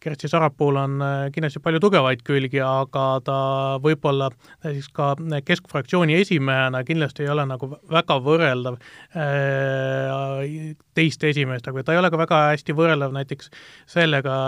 Kersti 0.00 0.28
Sarapuul 0.28 0.76
on 0.76 1.02
äh, 1.02 1.30
kindlasti 1.34 1.60
palju 1.62 1.80
tugevaid 1.82 2.22
külgi, 2.26 2.60
aga 2.62 3.04
ta 3.26 3.38
võib-olla 3.82 4.30
näiteks 4.64 4.88
ka 4.94 5.08
keskfraktsiooni 5.44 6.14
esimehena 6.20 6.84
kindlasti 6.86 7.26
ei 7.26 7.32
ole 7.34 7.46
nagu 7.50 7.72
väga 7.90 8.18
võrreldav 8.22 8.78
äh, 8.78 10.74
teiste 10.94 11.32
esimeestega, 11.32 11.82
ta 11.82 11.96
ei 11.96 12.02
ole 12.02 12.12
ka 12.14 12.20
väga 12.20 12.40
hästi 12.52 12.76
võrreldav 12.78 13.14
näiteks 13.16 13.50
sellega, 13.90 14.38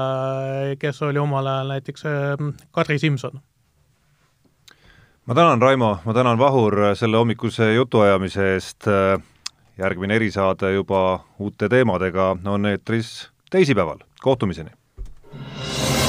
kes 0.79 1.03
oli 1.03 1.19
omal 1.19 1.51
ajal 1.51 1.75
näiteks 1.75 2.07
äh, 2.07 2.47
Kadri 2.71 2.99
Simson. 3.03 3.43
Ma 5.27 5.35
tänan, 5.35 5.63
Raimo, 5.63 5.99
ma 6.05 6.15
tänan, 6.15 6.39
Vahur, 6.39 6.79
selle 6.99 7.19
hommikuse 7.21 7.75
jutuajamise 7.75 8.55
eest, 8.55 8.89
järgmine 9.79 10.17
erisaade 10.17 10.73
juba 10.73 11.21
uute 11.39 11.69
teemadega. 11.69 12.37
On 12.51 12.67
eetris 12.67 13.31
teisipäeval, 13.51 14.03
kohtumiseni! 14.23 14.80
you 15.33 16.00